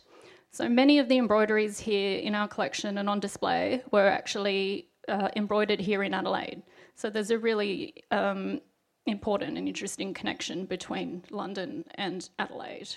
So 0.50 0.68
many 0.68 0.98
of 0.98 1.08
the 1.08 1.18
embroideries 1.18 1.80
here 1.80 2.18
in 2.18 2.34
our 2.34 2.46
collection 2.46 2.98
and 2.98 3.08
on 3.08 3.20
display 3.20 3.82
were 3.90 4.06
actually 4.06 4.88
uh, 5.08 5.28
embroidered 5.34 5.80
here 5.80 6.02
in 6.02 6.14
Adelaide. 6.14 6.62
So 6.94 7.10
there's 7.10 7.30
a 7.30 7.38
really 7.38 7.94
um, 8.10 8.60
important 9.06 9.58
and 9.58 9.66
interesting 9.66 10.14
connection 10.14 10.66
between 10.66 11.24
London 11.30 11.84
and 11.96 12.28
Adelaide. 12.38 12.94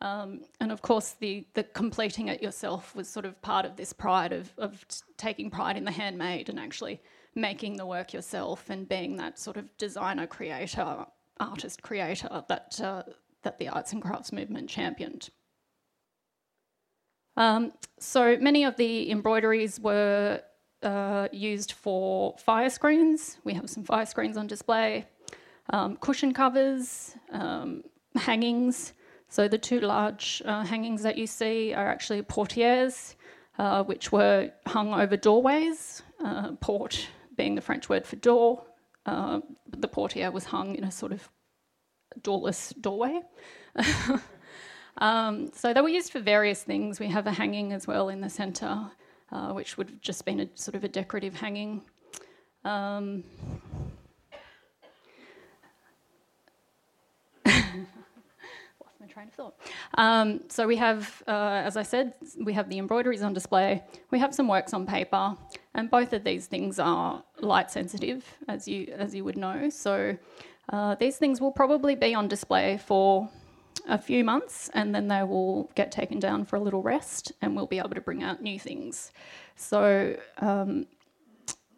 Um, 0.00 0.42
and 0.60 0.70
of 0.70 0.82
course, 0.82 1.16
the, 1.18 1.46
the 1.54 1.64
completing 1.64 2.28
it 2.28 2.42
yourself 2.42 2.94
was 2.94 3.08
sort 3.08 3.24
of 3.24 3.40
part 3.40 3.64
of 3.64 3.76
this 3.76 3.92
pride 3.92 4.32
of, 4.32 4.52
of 4.58 4.84
taking 5.16 5.50
pride 5.50 5.76
in 5.76 5.84
the 5.84 5.90
handmade 5.90 6.48
and 6.48 6.60
actually 6.60 7.00
making 7.34 7.76
the 7.76 7.86
work 7.86 8.12
yourself 8.12 8.68
and 8.68 8.88
being 8.88 9.16
that 9.16 9.38
sort 9.38 9.56
of 9.56 9.74
designer 9.78 10.26
creator, 10.26 11.06
artist 11.40 11.82
creator 11.82 12.44
that, 12.48 12.80
uh, 12.82 13.02
that 13.42 13.58
the 13.58 13.68
arts 13.68 13.92
and 13.92 14.02
crafts 14.02 14.32
movement 14.32 14.68
championed. 14.68 15.30
Um, 17.36 17.72
so 17.98 18.36
many 18.38 18.64
of 18.64 18.76
the 18.76 19.10
embroideries 19.10 19.78
were 19.80 20.40
uh, 20.82 21.28
used 21.32 21.72
for 21.72 22.36
fire 22.38 22.70
screens. 22.70 23.38
We 23.44 23.54
have 23.54 23.68
some 23.68 23.84
fire 23.84 24.06
screens 24.06 24.36
on 24.36 24.46
display, 24.46 25.06
um, 25.70 25.96
cushion 25.96 26.32
covers, 26.32 27.14
um, 27.30 27.82
hangings. 28.14 28.92
So 29.28 29.48
the 29.48 29.58
two 29.58 29.80
large 29.80 30.42
uh, 30.44 30.64
hangings 30.64 31.02
that 31.02 31.18
you 31.18 31.26
see 31.26 31.74
are 31.74 31.88
actually 31.88 32.22
portieres, 32.22 33.16
uh, 33.58 33.82
which 33.84 34.12
were 34.12 34.50
hung 34.66 34.94
over 34.94 35.16
doorways. 35.16 36.02
Uh, 36.24 36.52
port 36.60 37.08
being 37.36 37.54
the 37.54 37.60
French 37.60 37.88
word 37.88 38.06
for 38.06 38.16
door. 38.16 38.64
Uh, 39.04 39.40
the 39.68 39.88
portiere 39.88 40.30
was 40.30 40.44
hung 40.44 40.74
in 40.74 40.84
a 40.84 40.90
sort 40.90 41.12
of 41.12 41.28
doorless 42.22 42.70
doorway. 42.80 43.20
um, 44.98 45.50
so 45.52 45.72
they 45.74 45.80
were 45.80 45.88
used 45.88 46.10
for 46.10 46.20
various 46.20 46.62
things. 46.62 46.98
We 46.98 47.08
have 47.08 47.26
a 47.26 47.32
hanging 47.32 47.72
as 47.72 47.86
well 47.86 48.08
in 48.08 48.20
the 48.20 48.30
centre, 48.30 48.90
uh, 49.30 49.52
which 49.52 49.76
would 49.76 49.90
have 49.90 50.00
just 50.00 50.24
been 50.24 50.40
a 50.40 50.48
sort 50.54 50.74
of 50.74 50.84
a 50.84 50.88
decorative 50.88 51.36
hanging. 51.36 51.82
Um, 52.64 53.22
train 59.16 59.28
of 59.28 59.34
thought. 59.34 59.54
Um, 59.94 60.40
so 60.48 60.66
we 60.66 60.76
have, 60.76 61.22
uh, 61.26 61.62
as 61.64 61.78
I 61.78 61.82
said, 61.82 62.12
we 62.38 62.52
have 62.52 62.68
the 62.68 62.76
embroideries 62.76 63.22
on 63.22 63.32
display. 63.32 63.82
We 64.10 64.18
have 64.18 64.34
some 64.34 64.46
works 64.46 64.74
on 64.74 64.84
paper, 64.84 65.34
and 65.72 65.90
both 65.90 66.12
of 66.12 66.22
these 66.22 66.46
things 66.46 66.78
are 66.78 67.24
light 67.40 67.70
sensitive, 67.70 68.26
as 68.46 68.68
you 68.68 68.92
as 68.98 69.14
you 69.14 69.24
would 69.24 69.38
know. 69.38 69.70
So 69.70 70.18
uh, 70.68 70.96
these 70.96 71.16
things 71.16 71.40
will 71.40 71.50
probably 71.50 71.94
be 71.94 72.14
on 72.14 72.28
display 72.28 72.76
for 72.76 73.30
a 73.88 73.96
few 73.96 74.22
months, 74.22 74.68
and 74.74 74.94
then 74.94 75.08
they 75.08 75.22
will 75.22 75.70
get 75.74 75.90
taken 75.90 76.18
down 76.18 76.44
for 76.44 76.56
a 76.56 76.60
little 76.60 76.82
rest, 76.82 77.32
and 77.40 77.56
we'll 77.56 77.66
be 77.66 77.78
able 77.78 77.94
to 77.94 78.02
bring 78.02 78.22
out 78.22 78.42
new 78.42 78.58
things. 78.58 79.12
So 79.54 80.18
um, 80.42 80.86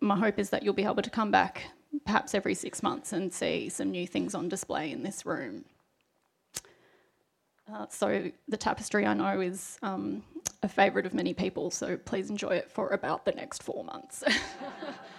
my 0.00 0.16
hope 0.16 0.40
is 0.40 0.50
that 0.50 0.64
you'll 0.64 0.75
be 0.75 0.85
able 0.85 1.02
to 1.02 1.11
come 1.11 1.30
back 1.30 1.71
perhaps 2.04 2.35
every 2.35 2.54
six 2.54 2.83
months 2.83 3.12
and 3.12 3.33
see 3.33 3.68
some 3.68 3.92
new 3.92 4.09
things 4.09 4.35
on 4.35 4.49
display 4.49 4.90
in 4.90 5.04
this 5.04 5.25
room. 5.25 5.64
Uh, 7.72 7.87
so 7.90 8.30
the 8.48 8.56
tapestry 8.56 9.06
I 9.06 9.14
know 9.14 9.40
is 9.40 9.78
um, 9.82 10.22
a 10.62 10.68
favourite 10.68 11.06
of 11.06 11.14
many 11.14 11.34
people, 11.34 11.70
so 11.70 11.96
please 11.96 12.30
enjoy 12.30 12.50
it 12.50 12.70
for 12.70 12.88
about 12.88 13.25
the 13.25 13.32
next 13.32 13.62
four 13.62 13.84
months. 13.84 14.25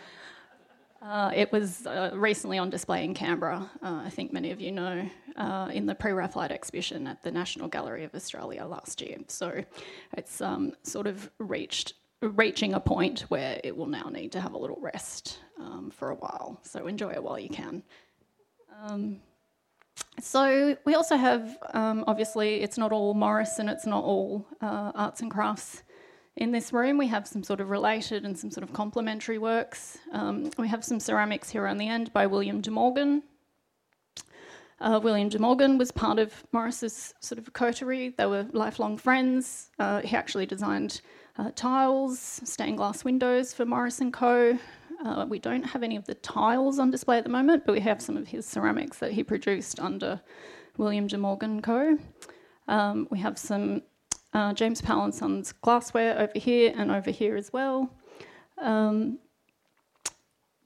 uh, 1.02 1.32
it 1.36 1.52
was 1.52 1.86
uh, 1.86 2.12
recently 2.14 2.58
on 2.58 2.70
display 2.70 3.04
in 3.04 3.14
Canberra, 3.14 3.70
uh, 3.84 4.02
I 4.04 4.10
think 4.10 4.34
many 4.34 4.52
of 4.52 4.60
you 4.60 4.72
know, 4.72 5.08
uh, 5.36 5.70
in 5.72 5.86
the 5.86 5.94
Pre-Raphaelite 5.94 6.52
exhibition 6.52 7.06
at 7.08 7.22
the 7.22 7.32
National 7.32 7.68
Gallery 7.68 8.04
of 8.04 8.16
Australia 8.16 8.66
last 8.66 9.02
year. 9.02 9.18
So 9.28 9.64
it's 10.18 10.42
um, 10.42 10.74
sort 10.84 11.08
of 11.08 11.30
reached 11.38 11.94
reaching 12.22 12.74
a 12.74 12.80
point 12.82 13.22
where 13.30 13.62
it 13.64 13.78
will 13.78 13.86
now 13.86 14.10
need 14.10 14.30
to 14.34 14.42
have 14.42 14.54
a 14.54 14.58
little 14.58 14.80
rest 14.82 15.40
um, 15.58 15.90
for 15.90 16.10
a 16.10 16.16
while. 16.16 16.60
So 16.64 16.88
enjoy 16.88 17.12
it 17.12 17.24
while 17.24 17.40
you 17.40 17.48
can. 17.48 17.82
Um, 18.84 19.22
so 20.20 20.78
we 20.86 20.96
also 20.96 21.18
have, 21.18 21.58
um, 21.74 22.04
obviously, 22.08 22.62
it's 22.62 22.78
not 22.78 22.92
all 22.92 23.14
Morris 23.14 23.60
and 23.60 23.70
it's 23.70 23.86
not 23.86 24.04
all 24.04 24.46
uh, 24.62 24.92
arts 24.96 25.22
and 25.22 25.32
crafts. 25.32 25.84
In 26.36 26.52
this 26.52 26.72
room, 26.72 26.98
we 26.98 27.08
have 27.08 27.28
some 27.28 27.44
sort 27.44 27.60
of 27.60 27.70
related 27.70 28.24
and 28.26 28.38
some 28.38 28.50
sort 28.50 28.64
of 28.64 28.74
complementary 28.74 29.38
works. 29.38 29.98
Um, 30.14 30.52
we 30.58 30.68
have 30.68 30.84
some 30.86 31.00
ceramics 31.00 31.50
here 31.50 31.68
on 31.68 31.78
the 31.78 31.88
end 31.88 32.14
by 32.14 32.28
William 32.28 32.62
de 32.62 32.72
Morgan. 32.72 33.24
Uh, 34.82 35.00
William 35.04 35.28
de 35.28 35.38
Morgan 35.38 35.78
was 35.78 35.92
part 35.92 36.20
of 36.20 36.34
Morris's 36.54 37.14
sort 37.20 37.38
of 37.38 37.52
coterie. 37.52 38.10
They 38.18 38.26
were 38.26 38.46
lifelong 38.54 38.98
friends. 38.98 39.72
Uh, 39.78 40.02
he 40.02 40.16
actually 40.16 40.46
designed 40.46 41.02
uh, 41.38 41.52
tiles, 41.56 42.20
stained 42.46 42.78
glass 42.78 43.04
windows 43.04 43.54
for 43.54 43.66
Morris 43.66 44.00
and 44.00 44.14
Co. 44.14 44.58
Uh, 45.04 45.26
we 45.30 45.40
don't 45.40 45.64
have 45.64 45.82
any 45.82 45.96
of 45.96 46.06
the 46.06 46.16
tiles 46.16 46.78
on 46.78 46.92
display 46.92 47.18
at 47.18 47.24
the 47.24 47.30
moment, 47.30 47.66
but 47.66 47.74
we 47.74 47.80
have 47.80 48.02
some 48.02 48.18
of 48.18 48.28
his 48.28 48.46
ceramics 48.46 49.00
that 49.00 49.14
he 49.14 49.24
produced 49.24 49.80
under 49.80 50.20
William 50.78 51.08
de 51.08 51.18
Morgan 51.18 51.62
Co. 51.62 51.98
Um, 52.68 53.08
we 53.10 53.20
have 53.20 53.38
some 53.38 53.82
uh, 54.34 54.54
James 54.54 54.82
Powell 54.82 55.06
and 55.06 55.16
Sons 55.16 55.54
glassware 55.54 56.20
over 56.20 56.38
here 56.38 56.74
and 56.76 56.92
over 56.92 57.12
here 57.12 57.36
as 57.36 57.52
well. 57.54 57.90
Um, 58.58 59.20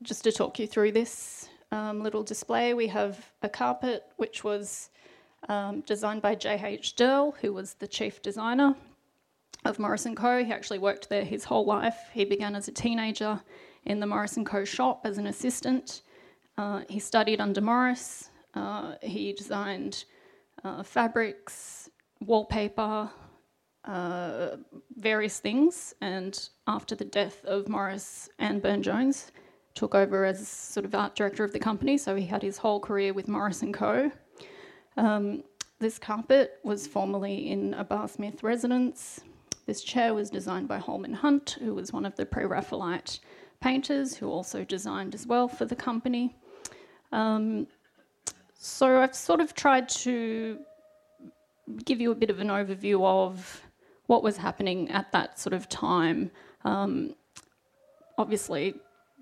just 0.01 0.23
to 0.23 0.31
talk 0.31 0.59
you 0.59 0.67
through 0.67 0.91
this 0.91 1.49
um, 1.71 2.01
little 2.01 2.23
display, 2.23 2.73
we 2.73 2.87
have 2.87 3.31
a 3.41 3.49
carpet 3.49 4.03
which 4.17 4.43
was 4.43 4.89
um, 5.47 5.81
designed 5.81 6.21
by 6.21 6.35
J.H. 6.35 6.95
Dearle, 6.95 7.35
who 7.39 7.53
was 7.53 7.75
the 7.75 7.87
chief 7.87 8.21
designer 8.21 8.75
of 9.65 9.79
Morris 9.79 10.07
& 10.11 10.15
Co. 10.15 10.43
He 10.43 10.51
actually 10.51 10.79
worked 10.79 11.09
there 11.09 11.23
his 11.23 11.43
whole 11.45 11.65
life. 11.65 11.97
He 12.13 12.25
began 12.25 12.55
as 12.55 12.67
a 12.67 12.71
teenager 12.71 13.41
in 13.85 13.99
the 13.99 14.05
Morris 14.05 14.37
& 14.41 14.45
Co. 14.45 14.63
shop 14.63 15.01
as 15.05 15.17
an 15.17 15.27
assistant. 15.27 16.01
Uh, 16.57 16.81
he 16.89 16.99
studied 16.99 17.41
under 17.41 17.61
Morris. 17.61 18.29
Uh, 18.53 18.93
he 19.01 19.33
designed 19.33 20.05
uh, 20.63 20.83
fabrics, 20.83 21.89
wallpaper, 22.21 23.09
uh, 23.85 24.57
various 24.95 25.39
things. 25.39 25.93
And 26.01 26.49
after 26.67 26.95
the 26.95 27.05
death 27.05 27.43
of 27.45 27.67
Morris, 27.67 28.29
Anne 28.39 28.59
Burne-Jones 28.59 29.31
took 29.75 29.95
over 29.95 30.23
as 30.23 30.47
sort 30.47 30.85
of 30.85 30.93
art 30.93 31.15
director 31.15 31.43
of 31.43 31.51
the 31.51 31.59
company. 31.59 31.97
So 31.97 32.15
he 32.15 32.25
had 32.25 32.43
his 32.43 32.57
whole 32.57 32.79
career 32.79 33.13
with 33.13 33.27
Morris 33.27 33.63
& 33.67 33.73
Co. 33.73 34.11
Um, 34.95 35.43
this 35.79 35.97
carpet 35.97 36.59
was 36.63 36.87
formerly 36.87 37.49
in 37.49 37.73
a 37.73 37.83
Barr 37.83 38.07
Smith 38.07 38.43
residence. 38.43 39.21
This 39.65 39.81
chair 39.81 40.13
was 40.13 40.29
designed 40.29 40.67
by 40.67 40.77
Holman 40.77 41.13
Hunt, 41.13 41.57
who 41.59 41.73
was 41.73 41.91
one 41.91 42.05
of 42.05 42.15
the 42.15 42.25
pre 42.25 42.45
Raphaelite 42.45 43.19
painters 43.63 44.13
who 44.17 44.29
also 44.29 44.59
designed 44.65 45.15
as 45.15 45.25
well 45.25 45.47
for 45.47 45.65
the 45.65 45.75
company. 45.75 46.35
Um, 47.13 47.67
so 48.53 49.01
I've 49.01 49.15
sort 49.15 49.39
of 49.39 49.53
tried 49.53 49.87
to 50.05 50.59
give 51.85 52.01
you 52.01 52.11
a 52.11 52.15
bit 52.15 52.29
of 52.29 52.39
an 52.39 52.49
overview 52.49 52.97
of 53.05 53.61
what 54.07 54.21
was 54.21 54.35
happening 54.37 54.91
at 54.91 55.11
that 55.13 55.39
sort 55.39 55.53
of 55.53 55.69
time. 55.69 56.29
Um, 56.65 57.15
obviously, 58.17 58.75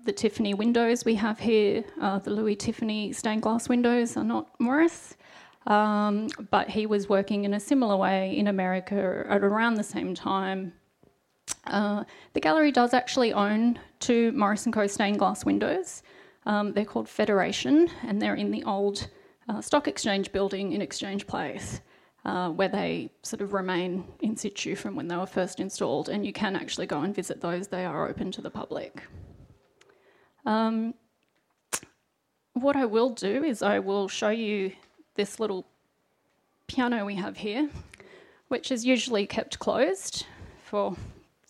the 0.04 0.12
Tiffany 0.12 0.54
windows 0.54 1.04
we 1.04 1.14
have 1.14 1.38
here, 1.38 1.84
uh, 2.00 2.18
the 2.18 2.30
Louis 2.30 2.56
Tiffany 2.56 3.12
stained 3.12 3.42
glass 3.42 3.68
windows, 3.68 4.16
are 4.16 4.24
not 4.24 4.48
Morris. 4.58 5.16
Um, 5.68 6.28
but 6.50 6.68
he 6.68 6.86
was 6.86 7.08
working 7.08 7.44
in 7.44 7.54
a 7.54 7.60
similar 7.60 7.96
way 7.96 8.36
in 8.36 8.48
America 8.48 9.24
at 9.28 9.44
around 9.44 9.74
the 9.74 9.84
same 9.84 10.12
time. 10.14 10.72
Uh, 11.64 12.04
the 12.32 12.40
gallery 12.40 12.72
does 12.72 12.92
actually 12.94 13.32
own 13.32 13.78
two 14.00 14.32
Morris 14.32 14.66
& 14.70 14.72
Co 14.72 14.86
stained 14.86 15.18
glass 15.18 15.44
windows. 15.44 16.02
Um, 16.44 16.72
they're 16.72 16.84
called 16.84 17.08
Federation, 17.08 17.88
and 18.02 18.20
they're 18.20 18.34
in 18.34 18.50
the 18.50 18.64
old 18.64 19.08
uh, 19.48 19.60
stock 19.60 19.86
exchange 19.86 20.32
building 20.32 20.72
in 20.72 20.82
Exchange 20.82 21.26
Place, 21.26 21.80
uh, 22.24 22.50
where 22.50 22.68
they 22.68 23.10
sort 23.22 23.42
of 23.42 23.52
remain 23.52 24.04
in 24.20 24.36
situ 24.36 24.74
from 24.74 24.96
when 24.96 25.08
they 25.08 25.16
were 25.16 25.26
first 25.26 25.60
installed. 25.60 26.08
And 26.08 26.26
you 26.26 26.32
can 26.32 26.56
actually 26.56 26.86
go 26.86 27.00
and 27.00 27.14
visit 27.14 27.40
those; 27.40 27.68
they 27.68 27.84
are 27.84 28.08
open 28.08 28.32
to 28.32 28.40
the 28.40 28.50
public. 28.50 29.02
Um, 30.44 30.94
what 32.54 32.76
I 32.76 32.84
will 32.84 33.10
do 33.10 33.44
is 33.44 33.62
I 33.62 33.78
will 33.78 34.08
show 34.08 34.30
you 34.30 34.72
this 35.14 35.38
little 35.38 35.66
piano 36.66 37.04
we 37.04 37.14
have 37.14 37.36
here, 37.36 37.70
which 38.48 38.72
is 38.72 38.84
usually 38.84 39.26
kept 39.26 39.58
closed 39.58 40.26
for 40.64 40.96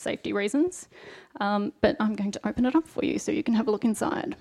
safety 0.03 0.33
reasons, 0.33 0.89
um, 1.41 1.73
but 1.81 1.97
I'm 2.01 2.15
going 2.15 2.33
to 2.33 2.41
open 2.47 2.67
it 2.67 2.75
up 2.75 2.87
for 2.87 3.05
you 3.05 3.19
so 3.19 3.33
you 3.33 3.43
can 3.43 3.55
have 3.55 3.69
a 3.69 3.71
look 3.71 3.85
inside. 3.85 4.37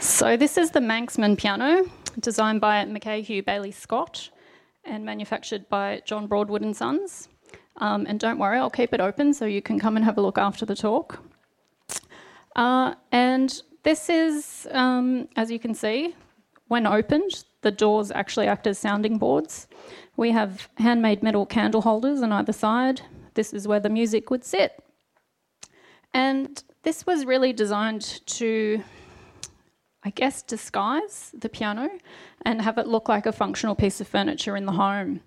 So 0.00 0.36
this 0.36 0.56
is 0.56 0.70
the 0.70 0.78
Manxman 0.78 1.36
piano, 1.36 1.84
designed 2.20 2.60
by 2.60 2.84
Mackay 2.84 3.22
Hugh 3.22 3.42
Baillie 3.42 3.74
Scott 3.74 4.30
and 4.84 5.04
manufactured 5.04 5.68
by 5.68 6.02
John 6.04 6.26
Broadwood 6.26 6.62
and 6.62 6.76
Sons. 6.76 7.28
Um, 7.76 8.06
and 8.08 8.20
don't 8.20 8.38
worry, 8.38 8.58
I'll 8.58 8.70
keep 8.70 8.92
it 8.92 9.00
open 9.00 9.32
so 9.32 9.44
you 9.46 9.62
can 9.62 9.78
come 9.78 9.96
and 9.96 10.04
have 10.04 10.18
a 10.18 10.20
look 10.20 10.38
after 10.38 10.66
the 10.66 10.76
talk. 10.76 11.22
Uh, 12.54 12.94
and 13.10 13.62
this 13.82 14.10
is, 14.10 14.66
um, 14.70 15.28
as 15.36 15.50
you 15.50 15.58
can 15.58 15.74
see, 15.74 16.14
when 16.68 16.86
opened, 16.86 17.44
the 17.62 17.70
doors 17.70 18.10
actually 18.10 18.46
act 18.46 18.66
as 18.66 18.78
sounding 18.78 19.18
boards. 19.18 19.68
We 20.16 20.30
have 20.32 20.68
handmade 20.76 21.22
metal 21.22 21.46
candle 21.46 21.82
holders 21.82 22.22
on 22.22 22.32
either 22.32 22.52
side. 22.52 23.02
This 23.34 23.52
is 23.52 23.66
where 23.66 23.80
the 23.80 23.88
music 23.88 24.30
would 24.30 24.44
sit. 24.44 24.82
And 26.12 26.62
this 26.82 27.06
was 27.06 27.24
really 27.24 27.52
designed 27.52 28.20
to, 28.26 28.82
I 30.04 30.10
guess, 30.10 30.42
disguise 30.42 31.32
the 31.32 31.48
piano 31.48 31.88
and 32.44 32.60
have 32.60 32.78
it 32.78 32.88
look 32.88 33.08
like 33.08 33.26
a 33.26 33.32
functional 33.32 33.74
piece 33.74 34.00
of 34.00 34.08
furniture 34.08 34.56
in 34.56 34.66
the 34.66 34.72
home. 34.72 35.20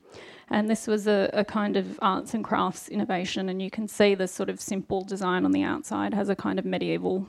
And 0.50 0.70
this 0.70 0.86
was 0.86 1.08
a, 1.08 1.30
a, 1.34 1.44
kind 1.44 1.76
of 1.76 1.98
arts 2.02 2.34
and 2.34 2.44
crafts 2.44 2.88
innovation, 2.88 3.50
and 3.50 3.62
you 3.62 3.72
can 3.72 3.88
see 3.88 4.14
the 4.14 4.28
sort 4.28 4.50
of 4.50 4.62
simple 4.62 5.04
design 5.04 5.44
on 5.44 5.52
the 5.52 5.64
outside 5.64 6.14
has 6.14 6.30
a 6.30 6.36
kind 6.36 6.60
of 6.60 6.66
medieval 6.66 7.28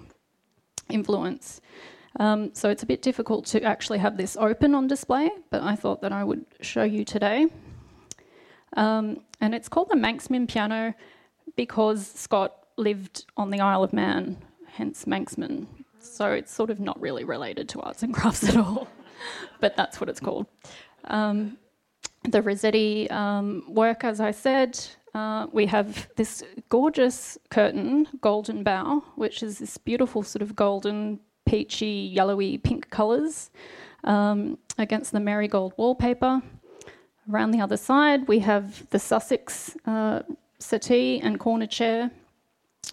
influence. 0.90 1.60
Um, 2.18 2.54
so 2.54 2.68
it's 2.68 2.82
a 2.82 2.86
bit 2.86 3.00
difficult 3.00 3.46
to 3.46 3.62
actually 3.62 3.98
have 3.98 4.16
this 4.16 4.36
open 4.36 4.74
on 4.74 4.86
display, 4.86 5.30
but 5.50 5.62
I 5.62 5.76
thought 5.76 6.02
that 6.02 6.12
I 6.12 6.24
would 6.24 6.44
show 6.60 6.82
you 6.82 7.04
today. 7.04 7.46
Um, 8.76 9.22
and 9.40 9.54
it's 9.54 9.68
called 9.68 9.88
the 9.88 9.96
Manxman 9.96 10.48
piano 10.48 10.94
because 11.56 12.06
Scott 12.06 12.66
lived 12.76 13.24
on 13.36 13.50
the 13.50 13.60
Isle 13.60 13.82
of 13.82 13.92
Man, 13.92 14.36
hence 14.72 15.04
Manxman. 15.04 15.66
So 16.10 16.32
it's 16.32 16.52
sort 16.52 16.70
of 16.70 16.80
not 16.80 17.00
really 17.00 17.24
related 17.24 17.68
to 17.70 17.80
arts 17.80 18.02
and 18.02 18.14
crafts 18.14 18.48
at 18.48 18.56
all, 18.56 18.88
but 19.60 19.76
that's 19.76 20.00
what 20.00 20.08
it's 20.08 20.20
called. 20.20 20.46
Um, 21.04 21.58
the 22.24 22.42
Rossetti 22.42 23.08
um, 23.10 23.64
work, 23.68 24.04
as 24.04 24.20
I 24.20 24.30
said, 24.30 24.78
uh, 25.14 25.46
we 25.52 25.66
have 25.66 26.08
this 26.16 26.42
gorgeous 26.68 27.38
curtain, 27.50 28.06
Golden 28.20 28.62
Bough, 28.62 29.02
which 29.14 29.42
is 29.42 29.58
this 29.58 29.78
beautiful 29.78 30.22
sort 30.22 30.42
of 30.42 30.54
golden 30.54 31.20
peachy, 31.46 32.10
yellowy, 32.12 32.58
pink 32.58 32.90
colours 32.90 33.50
um, 34.04 34.58
against 34.76 35.12
the 35.12 35.20
marigold 35.20 35.72
wallpaper. 35.76 36.42
Around 37.30 37.52
the 37.52 37.60
other 37.60 37.76
side, 37.76 38.28
we 38.28 38.40
have 38.40 38.88
the 38.90 38.98
Sussex 38.98 39.76
uh, 39.86 40.22
settee 40.58 41.20
and 41.20 41.40
corner 41.40 41.66
chair. 41.66 42.10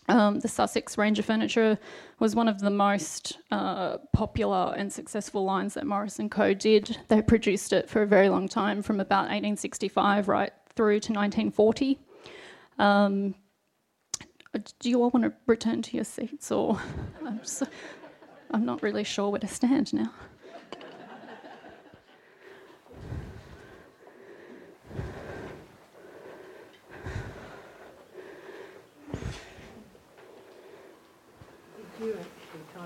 Um, 0.07 0.39
the 0.39 0.47
Sussex 0.47 0.97
range 0.97 1.19
of 1.19 1.25
furniture 1.25 1.77
was 2.19 2.35
one 2.35 2.47
of 2.47 2.59
the 2.59 2.69
most 2.69 3.37
uh, 3.51 3.97
popular 4.11 4.73
and 4.75 4.91
successful 4.91 5.45
lines 5.45 5.75
that 5.75 5.85
Morris 5.85 6.19
& 6.25 6.29
Co. 6.29 6.53
did. 6.53 6.97
They 7.07 7.21
produced 7.21 7.73
it 7.73 7.89
for 7.89 8.01
a 8.01 8.07
very 8.07 8.29
long 8.29 8.47
time, 8.47 8.81
from 8.81 8.99
about 8.99 9.23
1865 9.23 10.27
right 10.27 10.51
through 10.75 10.99
to 11.01 11.13
1940. 11.13 11.99
Um, 12.79 13.35
do 14.79 14.89
you 14.89 15.01
all 15.01 15.09
want 15.09 15.25
to 15.25 15.33
return 15.47 15.81
to 15.81 15.95
your 15.95 16.05
seats, 16.05 16.51
or 16.51 16.79
I'm 17.25 17.41
I'm 18.51 18.65
not 18.65 18.83
really 18.83 19.03
sure 19.03 19.29
where 19.29 19.39
to 19.39 19.47
stand 19.47 19.93
now. 19.93 20.11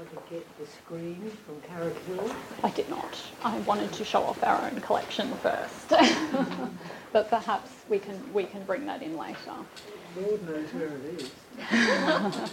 To 0.06 0.34
get 0.34 0.46
the 0.60 0.66
screen 0.66 1.32
from 1.46 1.62
Carrick 1.62 1.98
Hill? 2.06 2.36
I 2.63 2.70
did 2.72 2.89
not. 2.89 3.22
I 3.44 3.58
wanted 3.60 3.92
to 3.94 4.06
show 4.06 4.24
off 4.24 4.44
our 4.44 4.62
own 4.70 4.80
collection 4.82 5.32
first. 5.44 5.89
but 7.13 7.30
perhaps 7.30 7.72
we 7.89 8.00
can 8.00 8.22
we 8.34 8.44
can 8.44 8.63
bring 8.63 8.86
that 8.86 9.01
in 9.01 9.18
later. 9.18 9.54
Lord 10.16 10.48
knows 10.48 10.74
where 10.74 10.88
it 10.88 11.22
is. 11.22 11.32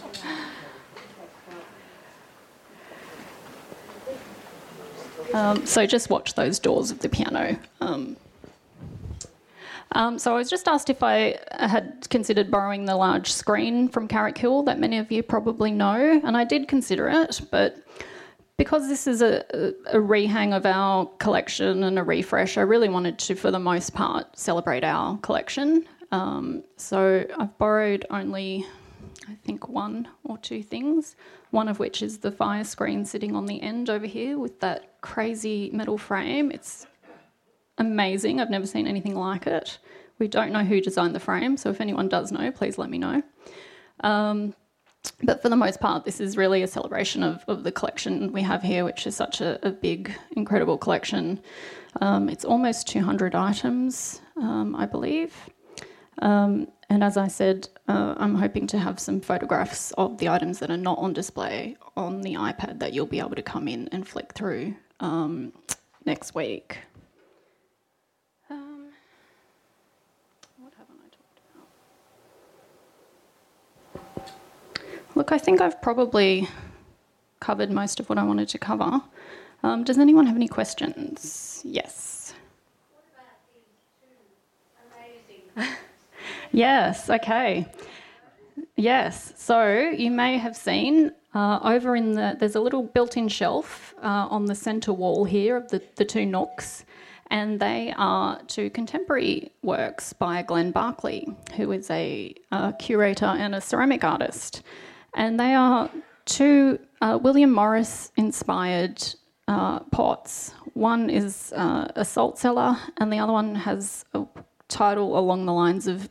Um, 5.33 5.67
so 5.67 5.87
just 5.87 6.11
watch 6.11 6.35
those 6.35 6.59
doors 6.61 6.91
of 6.93 7.01
the 7.01 7.09
piano. 7.09 7.59
Um, 7.81 8.17
um, 9.95 10.19
so 10.19 10.35
I 10.35 10.37
was 10.37 10.51
just 10.51 10.69
asked 10.69 10.91
if 10.91 11.03
I 11.03 11.39
had 11.53 12.07
considered 12.11 12.51
borrowing 12.51 12.85
the 12.85 12.97
large 12.97 13.33
screen 13.33 13.89
from 13.89 14.09
Carrick 14.09 14.37
Hill 14.37 14.63
that 14.65 14.79
many 14.79 14.99
of 14.99 15.11
you 15.11 15.23
probably 15.23 15.71
know, 15.71 16.21
and 16.25 16.37
I 16.37 16.45
did 16.45 16.69
consider 16.69 17.09
it, 17.09 17.41
but 17.51 17.85
because 18.57 18.89
this 18.89 19.07
is 19.07 19.23
a, 19.23 19.45
a, 19.87 19.99
rehang 19.99 20.57
of 20.57 20.65
our 20.65 21.07
collection 21.19 21.83
and 21.85 21.99
a 21.99 22.03
refresh, 22.03 22.57
I 22.57 22.63
really 22.63 22.89
wanted 22.89 23.19
to, 23.21 23.35
for 23.35 23.51
the 23.51 23.59
most 23.59 23.95
part, 23.95 24.39
celebrate 24.39 24.85
our 24.85 25.19
collection. 25.19 25.87
Um, 26.13 26.63
so 26.77 27.27
I've 27.37 27.57
borrowed 27.59 28.07
only, 28.11 28.65
I 29.29 29.35
think, 29.45 29.69
one 29.69 30.07
or 30.23 30.39
two 30.39 30.63
things, 30.63 31.17
one 31.51 31.67
of 31.67 31.81
which 31.81 32.01
is 32.03 32.19
the 32.19 32.31
fire 32.31 32.63
screen 32.63 33.05
sitting 33.05 33.35
on 33.35 33.47
the 33.47 33.61
end 33.61 33.91
over 33.91 34.07
here 34.07 34.39
with 34.39 34.61
that 34.61 35.01
crazy 35.01 35.71
metal 35.73 35.99
frame. 35.99 36.53
It's 36.53 36.87
amazing. 37.79 38.41
I've 38.41 38.51
never 38.51 38.67
seen 38.67 38.87
anything 38.87 39.15
like 39.15 39.47
it. 39.47 39.79
We 40.19 40.29
don't 40.29 40.53
know 40.53 40.65
who 40.65 40.81
designed 40.81 41.15
the 41.15 41.21
frame, 41.21 41.57
so 41.57 41.71
if 41.71 41.81
anyone 41.81 42.09
does 42.09 42.31
know, 42.31 42.51
please 42.53 42.79
let 42.79 42.91
me 42.91 42.99
know. 42.99 43.23
Um, 44.01 44.55
but 45.23 45.43
for 45.43 45.49
the 45.49 45.57
most 45.57 45.81
part, 45.81 46.05
this 46.05 46.21
is 46.21 46.37
really 46.37 46.63
a 46.63 46.67
celebration 46.67 47.23
of, 47.23 47.45
of 47.49 47.63
the 47.63 47.73
collection 47.73 48.33
we 48.33 48.43
have 48.43 48.63
here, 48.63 48.85
which 48.85 49.07
is 49.07 49.15
such 49.17 49.41
a, 49.41 49.59
a 49.67 49.71
big, 49.71 50.15
incredible 50.37 50.79
collection. 50.79 51.41
Um, 52.01 52.29
it's 52.29 52.45
almost 52.45 52.89
200 52.89 53.35
items, 53.35 54.21
um, 54.37 54.75
I 54.77 54.87
believe. 54.87 55.35
Um, 56.23 56.69
and 56.91 57.03
as 57.03 57.17
I 57.17 57.29
said, 57.29 57.69
uh, 57.89 58.15
I'm 58.17 58.35
hoping 58.35 58.67
to 58.69 58.79
have 58.79 59.01
some 59.01 59.21
photographs 59.21 59.93
of 59.93 60.19
the 60.19 60.29
items 60.29 60.59
that 60.61 60.71
are 60.71 60.77
not 60.77 60.99
on 60.99 61.13
display 61.13 61.77
on 61.97 62.21
the 62.23 62.35
iPad 62.35 62.79
that 62.81 62.93
you'll 62.93 63.07
be 63.07 63.19
able 63.19 63.35
to 63.35 63.43
come 63.43 63.69
in 63.69 63.89
and 63.89 64.07
flick 64.07 64.33
through 64.33 64.75
um, 65.01 65.53
next 66.05 66.35
week. 66.35 66.79
Um, 68.51 68.87
what 70.59 70.73
haven't 70.79 71.01
I 71.05 71.09
talked 71.17 71.41
about? 73.95 74.33
Look, 75.17 75.31
I 75.31 75.39
think 75.39 75.61
I've 75.61 75.81
probably 75.81 76.49
covered 77.39 77.71
most 77.71 78.01
of 78.01 78.09
what 78.09 78.19
I 78.19 78.25
wanted 78.25 78.49
to 78.49 78.59
cover. 78.59 79.01
Um, 79.63 79.85
does 79.85 79.99
anyone 79.99 80.27
have 80.27 80.35
any 80.35 80.49
questions? 80.49 81.61
Yes. 81.65 82.35
yes, 86.53 87.09
okay. 87.09 87.67
Yes, 88.77 89.33
so 89.37 89.91
you 89.97 90.11
may 90.11 90.37
have 90.37 90.57
seen 90.57 91.13
uh, 91.33 91.61
over 91.63 91.95
in 91.95 92.15
the, 92.15 92.37
there's 92.39 92.57
a 92.57 92.61
little 92.61 92.83
built 92.83 93.17
in 93.17 93.29
shelf 93.29 93.95
uh, 94.03 94.27
on 94.31 94.47
the 94.47 94.55
centre 94.55 94.93
wall 94.93 95.25
here 95.25 95.57
of 95.57 95.69
the, 95.69 95.81
the 95.95 96.05
two 96.05 96.27
nooks, 96.27 96.85
and 97.31 97.61
they 97.61 97.95
are 97.97 98.43
two 98.49 98.69
contemporary 98.71 99.53
works 99.63 100.13
by 100.13 100.43
Glenn 100.43 100.73
Barclay, 100.73 101.27
who 101.57 101.71
is 101.71 101.89
a, 101.91 102.35
a 102.51 102.75
curator 102.81 103.27
and 103.27 103.55
a 103.55 103.61
ceramic 103.61 104.03
artist. 104.03 104.63
And 105.15 105.39
they 105.39 105.55
are 105.55 105.91
two 106.25 106.79
uh, 107.01 107.19
William 107.23 107.53
Morris 107.53 108.13
inspired 108.17 109.03
uh, 109.49 109.81
pots. 109.81 110.55
One 110.75 111.11
is 111.11 111.53
uh, 111.57 111.89
a 111.95 112.05
salt 112.05 112.39
cellar, 112.39 112.77
and 112.97 113.13
the 113.13 113.19
other 113.19 113.33
one 113.33 113.55
has 113.55 114.05
a 114.15 114.25
title 114.69 115.19
along 115.19 115.47
the 115.47 115.53
lines 115.53 115.87
of 115.87 116.09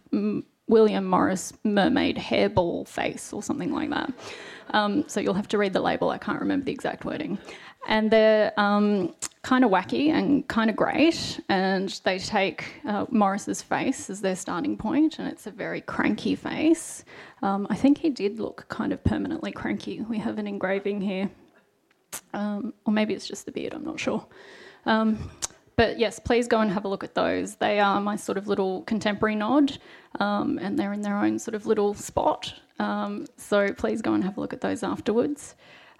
William 0.67 1.05
Morris 1.05 1.53
Mermaid 1.63 2.17
Hairball 2.17 2.87
Face 2.87 3.33
or 3.33 3.43
something 3.43 3.73
like 3.73 3.89
that. 3.89 4.13
Um, 4.69 5.03
so 5.07 5.19
you'll 5.19 5.33
have 5.33 5.49
to 5.49 5.57
read 5.57 5.73
the 5.73 5.81
label. 5.81 6.09
I 6.09 6.17
can't 6.17 6.39
remember 6.39 6.65
the 6.65 6.71
exact 6.71 7.05
wording. 7.05 7.37
And 7.87 8.09
they're 8.09 8.57
um, 8.57 9.13
kind 9.43 9.65
of 9.65 9.71
wacky 9.71 10.07
and 10.07 10.47
kind 10.47 10.69
of 10.69 10.75
great. 10.75 11.39
And 11.49 11.89
they 12.05 12.17
take 12.17 12.65
uh, 12.85 13.05
Morris's 13.09 13.61
face 13.61 14.09
as 14.09 14.21
their 14.21 14.35
starting 14.35 14.77
point, 14.77 15.19
and 15.19 15.27
it's 15.27 15.45
a 15.45 15.51
very 15.51 15.81
cranky 15.81 16.35
face. 16.35 17.03
Um, 17.41 17.67
I 17.69 17.75
think 17.75 17.97
he 17.97 18.09
did 18.09 18.39
look 18.39 18.65
kind 18.69 18.93
of 18.93 19.03
permanently 19.03 19.51
cranky. 19.51 20.01
We 20.01 20.17
have 20.19 20.39
an 20.39 20.47
engraving 20.47 21.01
here, 21.01 21.29
um, 22.33 22.73
or 22.85 22.93
maybe 22.93 23.13
it's 23.13 23.27
just 23.27 23.45
the 23.45 23.51
beard. 23.51 23.73
I'm 23.73 23.83
not 23.83 23.99
sure. 23.99 24.25
Um, 24.85 25.29
but 25.75 25.99
yes, 25.99 26.19
please 26.19 26.47
go 26.47 26.61
and 26.61 26.71
have 26.71 26.85
a 26.85 26.87
look 26.87 27.03
at 27.03 27.15
those. 27.15 27.55
They 27.55 27.79
are 27.79 27.99
my 27.99 28.15
sort 28.15 28.37
of 28.37 28.47
little 28.47 28.83
contemporary 28.83 29.35
nod, 29.35 29.77
um, 30.19 30.57
and 30.61 30.79
they're 30.79 30.93
in 30.93 31.01
their 31.01 31.17
own 31.17 31.37
sort 31.37 31.55
of 31.55 31.65
little 31.65 31.93
spot. 31.93 32.53
Um, 32.79 33.25
so 33.37 33.73
please 33.73 34.01
go 34.01 34.13
and 34.13 34.23
have 34.23 34.37
a 34.37 34.39
look 34.39 34.53
at 34.53 34.61
those 34.61 34.83
afterwards. 34.83 35.55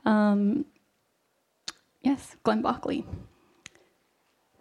Um, 0.06 0.66
yes, 2.02 2.36
Glenn 2.44 2.62
Barclay. 2.62 3.04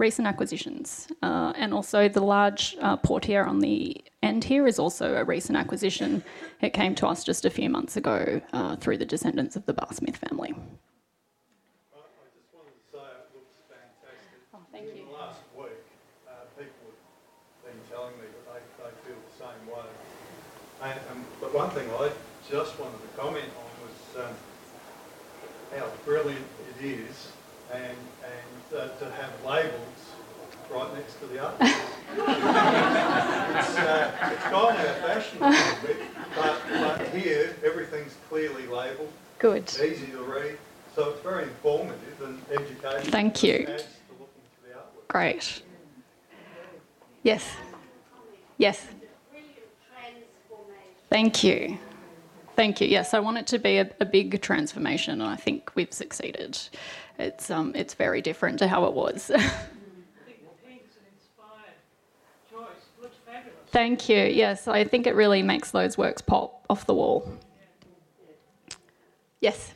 Recent 0.02 0.26
acquisitions, 0.26 1.06
uh, 1.22 1.52
and 1.54 1.72
also 1.72 2.08
the 2.08 2.20
large 2.20 2.76
uh, 2.80 2.96
portiere 2.96 3.44
on 3.44 3.60
the 3.60 4.02
end 4.20 4.42
here 4.42 4.66
is 4.66 4.80
also 4.80 5.14
a 5.14 5.22
recent 5.22 5.56
acquisition. 5.56 6.24
It 6.60 6.72
came 6.72 6.96
to 6.96 7.06
us 7.06 7.22
just 7.22 7.44
a 7.44 7.50
few 7.50 7.70
months 7.70 7.96
ago 7.96 8.40
uh, 8.52 8.74
through 8.74 8.98
the 8.98 9.04
descendants 9.04 9.54
of 9.54 9.64
the 9.66 9.72
Barr 9.72 9.92
Smith 9.92 10.16
family. 10.16 10.56
Thank 14.72 14.86
you. 14.86 15.04
Last 15.14 15.38
week, 15.56 15.78
people 16.58 16.88
have 16.90 17.62
been 17.64 17.80
telling 17.88 18.16
me 18.18 18.26
that 18.34 18.44
they, 18.50 18.62
they 18.82 18.90
feel 19.06 19.20
the 19.30 19.36
same 19.38 19.62
way. 19.70 19.88
And, 20.82 20.98
um, 21.12 21.24
but 21.40 21.54
one 21.54 21.70
thing 21.70 21.88
I 21.90 22.10
just 22.50 22.76
wanted 22.80 23.00
to 23.06 23.10
comment 23.16 23.50
on 23.56 23.70
was 23.86 24.26
um, 24.26 24.34
how 25.78 25.86
brilliant 26.04 26.46
it 26.70 26.84
is 26.84 27.30
and, 27.72 27.96
and 28.72 28.80
uh, 28.80 28.88
to 28.98 29.04
have 29.12 29.30
labels 29.44 29.72
right 30.70 30.94
next 30.94 31.18
to 31.20 31.26
the 31.26 31.44
art. 31.44 31.54
it's, 31.60 31.70
uh, 33.78 34.30
it's 34.32 34.44
gone 34.44 34.76
out 34.76 34.86
of 34.86 34.96
fashion 34.96 35.38
a 35.42 35.50
little 35.50 35.76
bit, 35.86 35.96
but, 36.34 36.56
but 36.70 37.08
here 37.08 37.54
everything's 37.64 38.14
clearly 38.28 38.66
labelled, 38.66 39.12
Good. 39.38 39.68
easy 39.82 40.06
to 40.06 40.22
read, 40.22 40.58
so 40.94 41.10
it's 41.10 41.20
very 41.20 41.44
informative 41.44 42.20
and 42.22 42.40
educational. 42.50 43.10
Thank 43.10 43.42
you. 43.42 43.54
It 43.54 43.68
adds 43.68 43.82
to 43.82 44.12
looking 44.12 44.42
to 44.56 44.62
the 44.68 44.74
artwork. 44.74 45.08
Great. 45.08 45.62
Yes. 47.22 47.56
Yes. 48.58 48.86
Thank 51.10 51.44
you. 51.44 51.78
Thank 52.54 52.80
you. 52.80 52.86
Yes, 52.86 53.14
I 53.14 53.18
want 53.18 53.38
it 53.38 53.46
to 53.48 53.58
be 53.58 53.78
a, 53.78 53.90
a 54.00 54.04
big 54.04 54.40
transformation, 54.42 55.20
and 55.20 55.30
I 55.30 55.36
think 55.36 55.72
we've 55.74 55.92
succeeded. 55.92 56.58
It's 57.18 57.50
um, 57.50 57.72
it's 57.74 57.94
very 57.94 58.20
different 58.20 58.58
to 58.58 58.68
how 58.68 58.84
it 58.84 58.92
was. 58.92 59.30
I 59.34 59.38
think 59.38 59.50
the 60.42 60.66
pink's 60.66 60.96
an 60.96 61.02
inspired 61.14 61.74
choice. 62.50 62.84
Looks 63.00 63.16
fabulous. 63.24 63.56
Thank 63.70 64.08
you. 64.08 64.18
Yes, 64.18 64.68
I 64.68 64.84
think 64.84 65.06
it 65.06 65.14
really 65.14 65.42
makes 65.42 65.70
those 65.70 65.96
works 65.96 66.20
pop 66.20 66.64
off 66.68 66.86
the 66.86 66.94
wall. 66.94 67.32
Yes. 69.40 69.72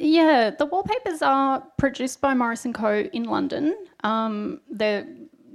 Yeah, 0.00 0.50
the 0.50 0.64
wallpapers 0.66 1.22
are 1.22 1.60
produced 1.76 2.20
by 2.20 2.32
Morris 2.32 2.64
& 2.70 2.72
Co. 2.74 3.00
in 3.12 3.24
London. 3.24 3.76
Um, 4.04 4.60
they're 4.70 5.06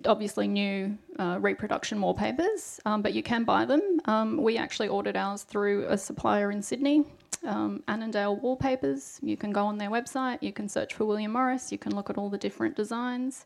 obviously 0.07 0.47
new 0.47 0.97
uh, 1.19 1.37
reproduction 1.39 2.01
wallpapers, 2.01 2.79
um, 2.85 3.01
but 3.01 3.13
you 3.13 3.23
can 3.23 3.43
buy 3.43 3.65
them. 3.65 3.99
Um, 4.05 4.37
we 4.37 4.57
actually 4.57 4.87
ordered 4.87 5.17
ours 5.17 5.43
through 5.43 5.85
a 5.87 5.97
supplier 5.97 6.51
in 6.51 6.61
Sydney, 6.61 7.05
um, 7.45 7.83
Annandale 7.87 8.37
Wallpapers. 8.37 9.19
You 9.21 9.37
can 9.37 9.51
go 9.51 9.65
on 9.65 9.77
their 9.77 9.89
website, 9.89 10.41
you 10.41 10.53
can 10.53 10.67
search 10.69 10.93
for 10.93 11.05
William 11.05 11.31
Morris, 11.33 11.71
you 11.71 11.77
can 11.77 11.95
look 11.95 12.09
at 12.09 12.17
all 12.17 12.29
the 12.29 12.37
different 12.37 12.75
designs. 12.75 13.45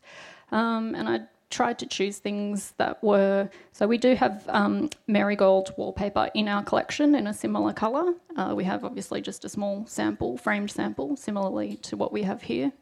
Um, 0.52 0.94
and 0.94 1.08
I 1.08 1.20
tried 1.50 1.78
to 1.78 1.86
choose 1.86 2.18
things 2.18 2.74
that 2.76 3.02
were 3.02 3.48
so 3.72 3.86
we 3.86 3.96
do 3.96 4.14
have 4.14 4.44
um, 4.48 4.90
marigold 5.06 5.72
wallpaper 5.76 6.30
in 6.34 6.46
our 6.48 6.62
collection 6.62 7.14
in 7.14 7.26
a 7.26 7.34
similar 7.34 7.72
colour. 7.72 8.14
Uh, 8.36 8.52
we 8.54 8.64
have 8.64 8.84
obviously 8.84 9.20
just 9.20 9.44
a 9.44 9.48
small 9.48 9.86
sample, 9.86 10.36
framed 10.36 10.70
sample, 10.70 11.16
similarly 11.16 11.76
to 11.76 11.96
what 11.96 12.12
we 12.12 12.22
have 12.22 12.42
here. 12.42 12.72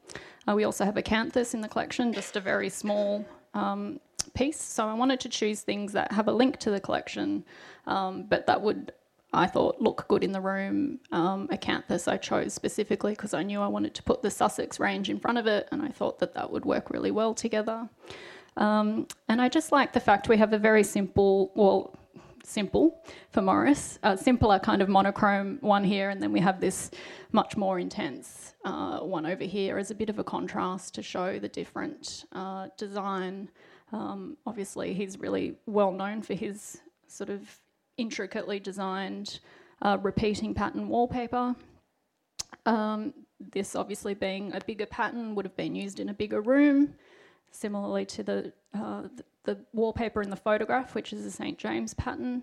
Uh, 0.49 0.55
we 0.55 0.65
also 0.65 0.85
have 0.85 0.95
acanthus 0.95 1.55
in 1.55 1.61
the 1.61 1.69
collection, 1.69 2.13
just 2.13 2.37
a 2.37 2.41
very 2.41 2.69
small 2.69 3.25
um, 3.57 4.01
piece. 4.35 4.61
So 4.61 4.87
I 4.87 4.95
wanted 4.95 5.19
to 5.21 5.29
choose 5.29 5.63
things 5.63 5.93
that 5.93 6.13
have 6.13 6.29
a 6.29 6.33
link 6.33 6.59
to 6.59 6.71
the 6.71 6.81
collection, 6.81 7.45
um, 7.87 8.25
but 8.29 8.47
that 8.47 8.61
would, 8.61 8.93
I 9.33 9.47
thought, 9.47 9.81
look 9.81 10.07
good 10.09 10.23
in 10.23 10.33
the 10.33 10.41
room. 10.41 11.01
Um, 11.11 11.49
acanthus 11.49 12.07
I 12.07 12.19
chose 12.19 12.53
specifically 12.53 13.13
because 13.13 13.35
I 13.35 13.43
knew 13.43 13.61
I 13.61 13.69
wanted 13.69 13.95
to 13.95 14.03
put 14.03 14.23
the 14.23 14.31
Sussex 14.31 14.79
range 14.79 15.11
in 15.11 15.19
front 15.19 15.39
of 15.39 15.47
it, 15.47 15.69
and 15.73 15.83
I 15.83 15.89
thought 15.89 16.19
that 16.19 16.35
that 16.35 16.51
would 16.53 16.65
work 16.65 16.91
really 16.91 17.11
well 17.11 17.35
together. 17.35 17.89
Um, 18.57 19.07
and 19.29 19.41
I 19.41 19.49
just 19.49 19.73
like 19.73 19.93
the 19.93 20.01
fact 20.01 20.29
we 20.29 20.39
have 20.39 20.53
a 20.53 20.59
very 20.59 20.85
simple, 20.85 21.53
well, 21.55 21.99
simple 22.47 23.03
for 23.31 23.43
Morris, 23.43 23.99
a 24.03 24.17
simpler 24.17 24.59
kind 24.59 24.81
of 24.81 24.89
monochrome 24.89 25.59
one 25.61 25.85
here, 25.85 26.11
and 26.11 26.23
then 26.23 26.33
we 26.33 26.41
have 26.41 26.61
this 26.61 26.91
much 27.33 27.57
more 27.57 27.79
intense 27.79 28.55
uh, 28.65 29.01
one 29.01 29.27
over 29.27 29.45
here 29.45 29.79
as 29.79 29.91
a 29.91 29.95
bit 29.95 30.09
of 30.09 30.19
a 30.19 30.25
contrast 30.25 30.95
to 30.95 31.03
show 31.03 31.39
the 31.39 31.49
different 31.49 32.25
uh, 32.33 32.69
design. 32.77 33.49
Um, 33.93 34.37
obviously, 34.47 34.95
he's 34.95 35.19
really 35.19 35.57
well 35.67 35.93
known 35.93 36.23
for 36.23 36.35
his 36.35 36.81
sort 37.09 37.31
of 37.31 37.43
intricately 37.97 38.61
designed 38.61 39.41
uh, 39.83 39.99
repeating 40.01 40.55
pattern 40.55 40.89
wallpaper. 40.89 41.55
Um, 42.65 43.13
this 43.53 43.77
obviously 43.77 44.15
being 44.15 44.55
a 44.55 44.61
bigger 44.61 44.87
pattern 44.87 45.35
would 45.35 45.45
have 45.45 45.57
been 45.57 45.75
used 45.75 46.01
in 46.01 46.09
a 46.09 46.15
bigger 46.15 46.41
room 46.41 46.95
similarly 47.51 48.05
to 48.07 48.23
the, 48.23 48.53
uh, 48.75 49.03
the, 49.15 49.25
the, 49.45 49.59
wallpaper 49.73 50.23
in 50.23 50.31
the 50.31 50.37
photograph, 50.37 50.95
which 50.95 51.13
is 51.13 51.25
a 51.25 51.31
St. 51.31 51.59
James 51.59 51.95
pattern, 51.95 52.43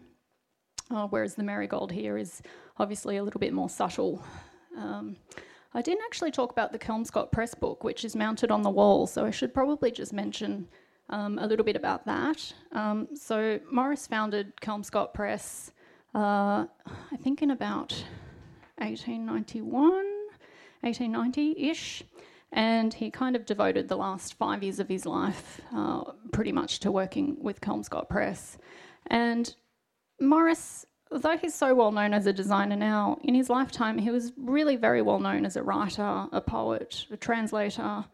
uh, 0.92 1.08
whereas 1.08 1.36
the 1.36 1.44
marigold 1.44 1.92
here 1.92 2.18
is 2.18 2.42
obviously 2.78 3.18
a 3.18 3.24
little 3.24 3.40
bit 3.40 3.54
more 3.54 3.70
subtle. 3.70 4.24
Um, 4.78 5.18
I 5.74 5.82
didn't 5.82 6.04
actually 6.06 6.32
talk 6.32 6.52
about 6.52 6.72
the 6.72 6.80
Kelmscott 6.80 7.32
Press 7.32 7.56
book, 7.56 7.84
which 7.84 8.06
is 8.06 8.16
mounted 8.16 8.52
on 8.52 8.62
the 8.62 8.70
wall, 8.70 9.08
so 9.08 9.26
I 9.26 9.32
should 9.32 9.54
probably 9.54 9.92
just 9.92 10.14
mention 10.14 10.68
um, 11.10 11.40
a 11.40 11.48
little 11.48 11.66
bit 11.66 11.76
about 11.76 12.06
that. 12.06 12.54
Um, 12.72 13.08
so 13.16 13.60
Morris 13.72 14.08
founded 14.08 14.56
Kelmscott 14.58 15.14
Press, 15.14 15.72
uh, 16.16 16.66
I 17.12 17.18
think 17.22 17.42
in 17.42 17.52
about 17.52 17.92
1891, 18.78 19.82
1890 20.82 21.70
ish 21.70 22.04
and 22.54 22.94
he 22.94 23.10
kind 23.10 23.36
of 23.36 23.46
devoted 23.46 23.88
the 23.88 23.98
last 23.98 24.36
five 24.36 24.64
years 24.64 24.80
of 24.80 24.88
his 24.88 25.06
life 25.06 25.60
uh, 25.76 26.04
pretty 26.32 26.52
much 26.52 26.80
to 26.80 26.92
working 26.92 27.36
with 27.42 27.60
Kelmscott 27.62 28.08
Press. 28.10 28.58
And 29.08 29.54
Morris, 30.22 30.86
though 31.12 31.36
he's 31.36 31.56
so 31.56 31.74
well 31.74 31.92
known 31.92 32.14
as 32.14 32.28
a 32.28 32.34
designer 32.34 32.76
now, 32.76 33.20
in 33.24 33.34
his 33.34 33.50
lifetime 33.50 33.98
he 33.98 34.12
was 34.12 34.32
really 34.38 34.76
very 34.76 35.02
well 35.02 35.20
known 35.20 35.46
as 35.46 35.56
a 35.56 35.64
writer, 35.64 36.28
a 36.32 36.40
poet, 36.40 37.06
a 37.12 37.18
translator, 37.18 38.06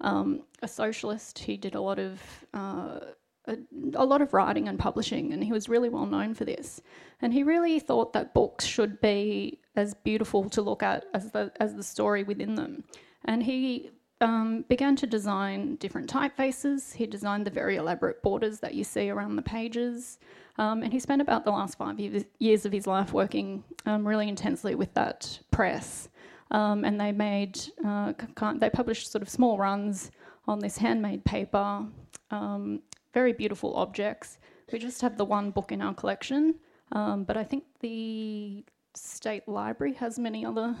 um, 0.00 0.42
a 0.62 0.68
socialist. 0.68 1.40
He 1.40 1.56
did 1.56 1.74
a 1.74 1.80
lot 1.80 1.98
of 1.98 2.20
uh, 2.54 3.00
a, 3.46 3.56
a, 3.94 4.04
lot 4.04 4.22
of 4.22 4.32
writing 4.32 4.68
and 4.68 4.78
publishing, 4.78 5.32
and 5.32 5.42
he 5.42 5.52
was 5.52 5.68
really 5.68 5.88
well 5.88 6.06
known 6.06 6.34
for 6.34 6.44
this. 6.44 6.80
And 7.20 7.32
he 7.32 7.42
really 7.42 7.80
thought 7.80 8.12
that 8.12 8.34
books 8.34 8.64
should 8.64 9.00
be 9.00 9.60
as 9.74 9.94
beautiful 9.94 10.48
to 10.50 10.62
look 10.62 10.82
at 10.82 11.04
as 11.12 11.32
the 11.32 11.52
as 11.58 11.74
the 11.74 11.82
story 11.82 12.22
within 12.22 12.54
them. 12.54 12.84
And 13.24 13.42
he 13.42 13.90
um, 14.20 14.64
began 14.68 14.96
to 14.96 15.06
design 15.06 15.76
different 15.76 16.10
typefaces. 16.10 16.94
He 16.94 17.06
designed 17.06 17.46
the 17.46 17.50
very 17.50 17.76
elaborate 17.76 18.22
borders 18.22 18.60
that 18.60 18.74
you 18.74 18.84
see 18.84 19.10
around 19.10 19.36
the 19.36 19.42
pages. 19.42 20.18
Um, 20.58 20.82
and 20.82 20.92
he 20.92 21.00
spent 21.00 21.22
about 21.22 21.44
the 21.44 21.50
last 21.50 21.78
five 21.78 21.98
years 22.38 22.66
of 22.66 22.72
his 22.72 22.86
life 22.86 23.12
working 23.12 23.64
um, 23.86 24.06
really 24.06 24.28
intensely 24.28 24.74
with 24.74 24.92
that 24.94 25.40
press. 25.50 26.08
Um, 26.50 26.84
and 26.84 27.00
they 27.00 27.12
made, 27.12 27.58
uh, 27.86 28.12
they 28.56 28.68
published 28.68 29.10
sort 29.10 29.22
of 29.22 29.28
small 29.28 29.56
runs 29.56 30.10
on 30.46 30.58
this 30.58 30.76
handmade 30.76 31.24
paper, 31.24 31.86
um, 32.30 32.82
very 33.14 33.32
beautiful 33.32 33.74
objects. 33.76 34.38
We 34.72 34.78
just 34.78 35.00
have 35.00 35.16
the 35.16 35.24
one 35.24 35.50
book 35.50 35.72
in 35.72 35.80
our 35.80 35.94
collection, 35.94 36.56
um, 36.92 37.24
but 37.24 37.36
I 37.36 37.44
think 37.44 37.64
the 37.80 38.64
State 38.94 39.48
Library 39.48 39.94
has 39.94 40.18
many 40.18 40.44
other 40.44 40.76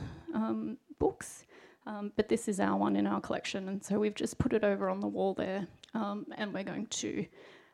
books. 0.98 1.44
Um, 1.86 2.12
but 2.16 2.28
this 2.28 2.46
is 2.46 2.60
our 2.60 2.76
one 2.76 2.94
in 2.94 3.06
our 3.06 3.20
collection, 3.20 3.68
and 3.68 3.82
so 3.82 3.98
we've 3.98 4.14
just 4.14 4.38
put 4.38 4.52
it 4.52 4.64
over 4.64 4.90
on 4.90 5.00
the 5.00 5.08
wall 5.08 5.34
there, 5.34 5.66
um, 5.94 6.26
and 6.36 6.52
we're 6.52 6.62
going 6.62 6.86
to 6.86 7.26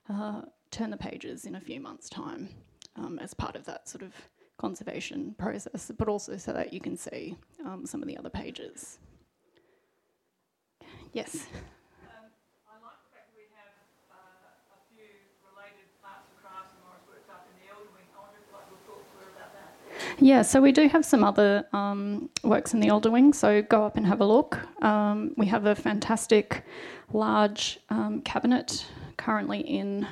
uh, 0.08 0.42
turn 0.70 0.90
the 0.90 0.96
pages 0.96 1.44
in 1.44 1.56
a 1.56 1.60
few 1.60 1.80
months' 1.80 2.08
time 2.08 2.48
um, 2.96 3.18
as 3.18 3.34
part 3.34 3.56
of 3.56 3.64
that 3.64 3.88
sort 3.88 4.02
of 4.02 4.12
conservation 4.58 5.34
process, 5.38 5.90
but 5.98 6.08
also 6.08 6.36
so 6.36 6.52
that 6.52 6.72
you 6.72 6.80
can 6.80 6.96
see 6.96 7.36
um, 7.64 7.84
some 7.84 8.00
of 8.00 8.08
the 8.08 8.16
other 8.16 8.30
pages. 8.30 8.98
Yes. 11.12 11.46
Yeah, 20.18 20.42
so 20.42 20.62
we 20.62 20.72
do 20.72 20.88
have 20.88 21.04
some 21.04 21.22
other 21.22 21.66
um, 21.74 22.30
works 22.42 22.72
in 22.72 22.80
the 22.80 22.90
older 22.90 23.10
wing, 23.10 23.34
so 23.34 23.60
go 23.60 23.84
up 23.84 23.98
and 23.98 24.06
have 24.06 24.22
a 24.22 24.24
look. 24.24 24.58
Um, 24.82 25.34
we 25.36 25.46
have 25.46 25.66
a 25.66 25.74
fantastic 25.74 26.64
large 27.12 27.78
um, 27.90 28.22
cabinet 28.22 28.86
currently 29.18 29.60
in, 29.60 30.06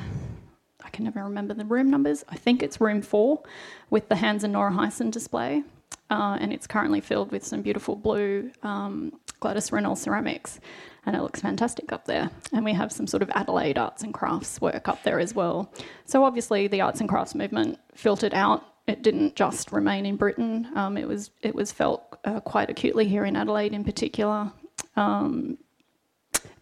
I 0.85 0.91
can 0.91 1.05
never 1.05 1.25
remember 1.25 1.55
the 1.55 1.65
room 1.65 1.91
numbers, 1.91 2.23
I 2.29 2.37
think 2.37 2.63
it's 2.63 2.83
room 2.83 3.01
four 3.01 3.43
with 3.89 4.09
the 4.11 4.17
Hans 4.17 4.45
and 4.45 4.53
Nora 4.53 4.73
Heysen 4.73 5.11
display. 5.11 5.63
Uh, 6.11 6.37
and 6.39 6.53
it's 6.53 6.67
currently 6.67 7.01
filled 7.01 7.33
with 7.33 7.45
some 7.45 7.63
beautiful 7.63 7.97
blue 7.97 8.51
um, 8.63 9.11
Gladys 9.41 9.71
Reynell 9.71 9.97
ceramics 9.97 10.61
and 11.07 11.17
it 11.17 11.23
looks 11.23 11.41
fantastic 11.41 11.93
up 11.93 12.05
there. 12.05 12.31
And 12.53 12.65
we 12.65 12.75
have 12.75 12.93
some 12.93 13.07
sort 13.07 13.23
of 13.23 13.31
Adelaide 13.35 13.79
arts 13.79 14.03
and 14.03 14.13
crafts 14.13 14.61
work 14.61 14.87
up 14.87 15.03
there 15.03 15.19
as 15.19 15.35
well. 15.35 15.73
So 16.05 16.25
obviously 16.25 16.67
the 16.67 16.83
arts 16.83 17.01
and 17.01 17.09
crafts 17.09 17.35
movement 17.35 17.79
filtered 17.95 18.35
out 18.35 18.74
it 18.87 19.03
didn't 19.03 19.35
just 19.35 19.73
remain 19.73 20.07
in 20.07 20.17
Britain. 20.17 20.69
Um, 20.75 20.97
it 20.97 21.09
was 21.09 21.31
it 21.43 21.55
was 21.55 21.73
felt 21.73 22.19
uh, 22.25 22.41
quite 22.41 22.71
acutely 22.71 23.09
here 23.09 23.25
in 23.25 23.37
Adelaide, 23.37 23.73
in 23.73 23.85
particular. 23.85 24.53
Um, 24.97 25.59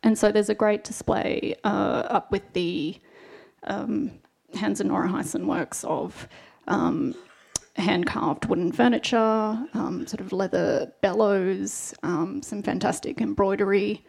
and 0.02 0.18
so 0.18 0.32
there's 0.32 0.48
a 0.48 0.54
great 0.54 0.84
display 0.84 1.54
uh, 1.64 2.06
up 2.08 2.30
with 2.30 2.52
the 2.52 2.98
um, 3.64 4.12
Hans 4.54 4.80
and 4.80 4.90
Nora 4.90 5.08
Heysen 5.08 5.46
works 5.46 5.84
of 5.84 6.28
um, 6.68 7.14
hand 7.76 8.06
carved 8.06 8.46
wooden 8.46 8.72
furniture, 8.72 9.16
um, 9.74 10.06
sort 10.06 10.20
of 10.20 10.32
leather 10.32 10.92
bellows, 11.00 11.94
um, 12.02 12.42
some 12.42 12.62
fantastic 12.62 13.20
embroidery. 13.20 14.04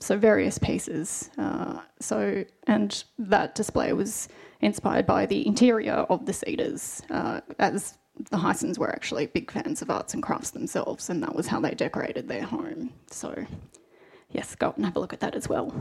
So 0.00 0.16
various 0.16 0.58
pieces. 0.58 1.30
Uh, 1.38 1.80
so 2.00 2.44
and 2.66 3.04
that 3.18 3.54
display 3.54 3.92
was 3.92 4.28
inspired 4.60 5.06
by 5.06 5.26
the 5.26 5.46
interior 5.46 5.92
of 5.92 6.26
the 6.26 6.32
Cedars, 6.32 7.02
uh, 7.10 7.40
as 7.58 7.98
the 8.30 8.38
Heysens 8.38 8.78
were 8.78 8.90
actually 8.90 9.26
big 9.26 9.50
fans 9.50 9.82
of 9.82 9.90
arts 9.90 10.14
and 10.14 10.22
crafts 10.22 10.50
themselves, 10.50 11.10
and 11.10 11.22
that 11.22 11.34
was 11.34 11.48
how 11.48 11.60
they 11.60 11.74
decorated 11.74 12.28
their 12.28 12.44
home. 12.44 12.92
So, 13.10 13.46
yes, 14.30 14.54
go 14.54 14.72
and 14.76 14.84
have 14.84 14.96
a 14.96 15.00
look 15.00 15.12
at 15.12 15.20
that 15.20 15.34
as 15.34 15.48
well. 15.48 15.74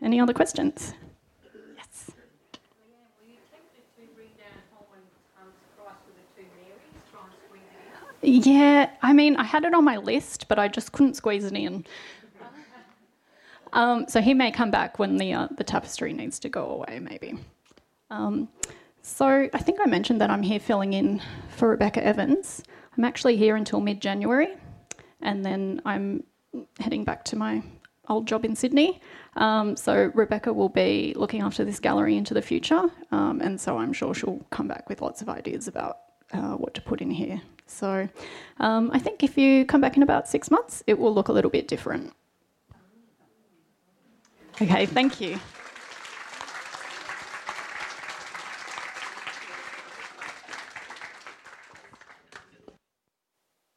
Any 0.00 0.20
other 0.20 0.32
questions? 0.32 0.94
Yes. 1.76 2.10
Yeah, 8.22 8.90
I 9.02 9.12
mean, 9.14 9.36
I 9.36 9.44
had 9.44 9.64
it 9.64 9.74
on 9.74 9.84
my 9.84 9.96
list, 9.96 10.46
but 10.48 10.58
I 10.58 10.68
just 10.68 10.92
couldn't 10.92 11.14
squeeze 11.14 11.44
it 11.44 11.54
in. 11.54 11.86
Um, 13.72 14.06
so 14.08 14.20
he 14.20 14.34
may 14.34 14.50
come 14.50 14.70
back 14.70 14.98
when 14.98 15.16
the 15.16 15.32
uh, 15.32 15.48
the 15.56 15.64
tapestry 15.64 16.12
needs 16.12 16.38
to 16.40 16.48
go 16.48 16.66
away, 16.66 16.98
maybe. 17.00 17.34
Um, 18.10 18.48
so 19.02 19.48
I 19.52 19.58
think 19.58 19.78
I 19.80 19.86
mentioned 19.86 20.20
that 20.20 20.30
I'm 20.30 20.42
here 20.42 20.60
filling 20.60 20.92
in 20.92 21.22
for 21.56 21.68
Rebecca 21.68 22.04
Evans. 22.04 22.62
I'm 22.96 23.04
actually 23.04 23.36
here 23.36 23.56
until 23.56 23.80
mid 23.80 24.00
January, 24.00 24.48
and 25.22 25.44
then 25.44 25.80
I'm 25.84 26.24
heading 26.78 27.04
back 27.04 27.24
to 27.26 27.36
my 27.36 27.62
old 28.08 28.26
job 28.26 28.44
in 28.44 28.56
Sydney. 28.56 29.00
Um, 29.36 29.76
so 29.76 30.10
Rebecca 30.14 30.52
will 30.52 30.68
be 30.68 31.14
looking 31.16 31.42
after 31.42 31.64
this 31.64 31.78
gallery 31.78 32.16
into 32.16 32.34
the 32.34 32.42
future, 32.42 32.90
um, 33.12 33.40
and 33.40 33.60
so 33.60 33.78
I'm 33.78 33.92
sure 33.92 34.14
she'll 34.14 34.44
come 34.50 34.68
back 34.68 34.88
with 34.88 35.00
lots 35.00 35.22
of 35.22 35.28
ideas 35.28 35.68
about 35.68 35.98
uh, 36.32 36.54
what 36.54 36.74
to 36.74 36.82
put 36.82 37.00
in 37.00 37.10
here. 37.10 37.40
So 37.66 38.08
um, 38.58 38.90
I 38.92 38.98
think 38.98 39.22
if 39.22 39.38
you 39.38 39.64
come 39.64 39.80
back 39.80 39.96
in 39.96 40.02
about 40.02 40.28
six 40.28 40.50
months, 40.50 40.82
it 40.86 40.98
will 40.98 41.14
look 41.14 41.28
a 41.28 41.32
little 41.32 41.50
bit 41.50 41.68
different. 41.68 42.12
Okay, 44.62 44.86
thank 44.86 45.20
you. 45.20 45.38